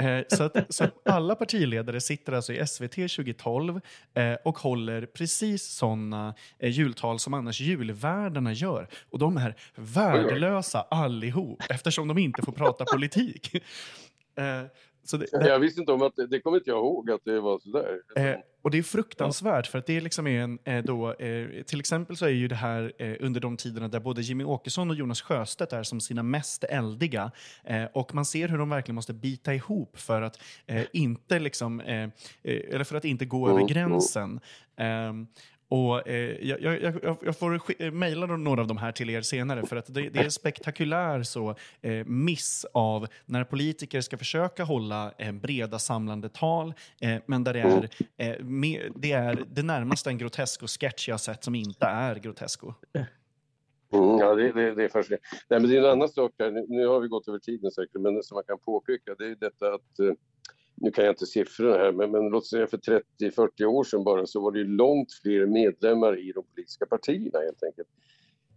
[0.00, 3.80] Eh, så, att, så att alla partiledare sitter alltså i SVT 2012
[4.14, 8.88] eh, och håller precis sådana eh, jultal som annars julvärdarna gör.
[9.10, 13.54] Och de är värdelösa allihop eftersom de inte får prata politik.
[14.38, 14.64] Eh,
[15.16, 17.40] det, det, jag visste inte om att det, det kommer inte jag ihåg att det
[17.40, 18.00] var sådär.
[18.16, 21.80] Eh, och det är fruktansvärt för att det liksom är en, eh, då, eh, till
[21.80, 24.96] exempel så är ju det här eh, under de tiderna där både Jimmy Åkesson och
[24.96, 27.30] Jonas Sjöstedt är som sina mest eldiga
[27.64, 31.80] eh, och man ser hur de verkligen måste bita ihop för att eh, inte liksom,
[31.80, 33.90] eller för att inte gå över mm, mm.
[33.90, 34.40] gränsen.
[35.68, 39.66] Och, eh, jag, jag, jag, får eh, mejla några av de här till er senare,
[39.66, 45.12] för att det, det är spektakulär så, eh, miss av när politiker ska försöka hålla
[45.18, 50.10] eh, breda samlande tal, eh, men där det är, eh, med, det är det närmaste
[50.10, 52.72] en Grotesco-sketch jag sett som inte är grotesko.
[53.92, 55.26] Mm, ja, det, det, det är fascinerande.
[55.48, 57.70] Nej, men det är en annan sak här, nu, nu har vi gått över tiden
[57.70, 60.12] säkert, men som man kan påpeka, det är detta att eh,
[60.80, 62.78] nu kan jag inte siffrorna här, men, men låt säga för
[63.18, 67.62] 30-40 år sedan bara så var det långt fler medlemmar i de politiska partierna helt
[67.62, 67.88] enkelt.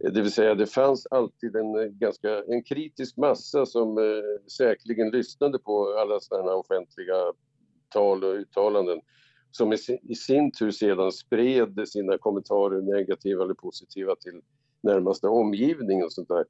[0.04, 4.50] Eh, det vill säga det fanns alltid en, eh, ganska, en kritisk massa som eh,
[4.58, 7.34] säkerligen lyssnade på alla sådana offentliga
[7.90, 9.02] tal och uttalanden
[9.52, 14.42] som i, i sin tur sedan spred sina kommentarer, negativa eller positiva, till
[14.84, 16.46] närmaste omgivning och sånt där.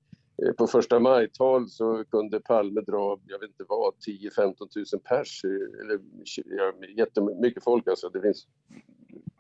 [0.46, 4.56] Eh, på första majtal så kunde Palme dra, jag vet inte vad, 10-15
[4.94, 6.00] 000 pers, eh, eller
[6.46, 8.10] ja, jättemycket folk alltså.
[8.10, 8.48] Det finns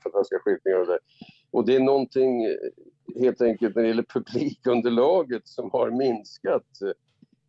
[0.03, 0.99] fantastiska skildringar av det.
[1.51, 2.55] Och det är någonting eh,
[3.19, 6.67] helt enkelt när det gäller publikunderlaget som har minskat.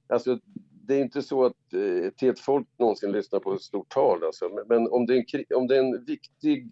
[0.08, 0.38] Alltså,
[0.86, 1.74] det är inte så att
[2.06, 4.64] ett helt folk någonsin lyssnar på ett stort tal alltså.
[4.68, 6.68] men om det är en, om det är en viktig,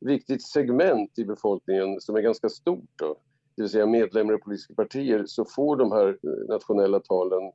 [0.00, 3.16] viktigt segment i befolkningen som är ganska stort då,
[3.56, 7.52] det vill säga medlemmar i politiska partier, så får de här eh, nationella talen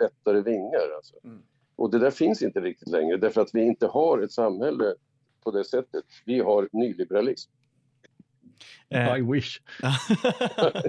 [0.00, 0.96] lättare vingar.
[0.96, 1.16] Alltså.
[1.24, 1.42] Mm.
[1.76, 4.94] Och det där finns inte riktigt längre därför att vi inte har ett samhälle
[5.44, 6.04] på det sättet.
[6.24, 7.50] Vi har nyliberalism.
[8.88, 9.60] Eh, I wish.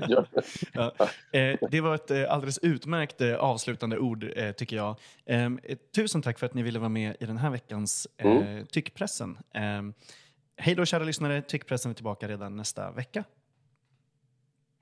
[0.07, 0.25] ja.
[0.73, 0.93] ja.
[1.39, 4.25] Eh, det var ett alldeles utmärkt avslutande ord,
[4.57, 4.99] tycker jag.
[5.25, 5.59] Ehm,
[5.95, 8.65] tusen tack för att ni ville vara med i den här veckans mm.
[8.65, 9.37] Tyckpressen.
[9.53, 9.93] Ehm,
[10.57, 11.41] hej då, kära lyssnare.
[11.41, 13.23] Tyckpressen är tillbaka redan nästa vecka.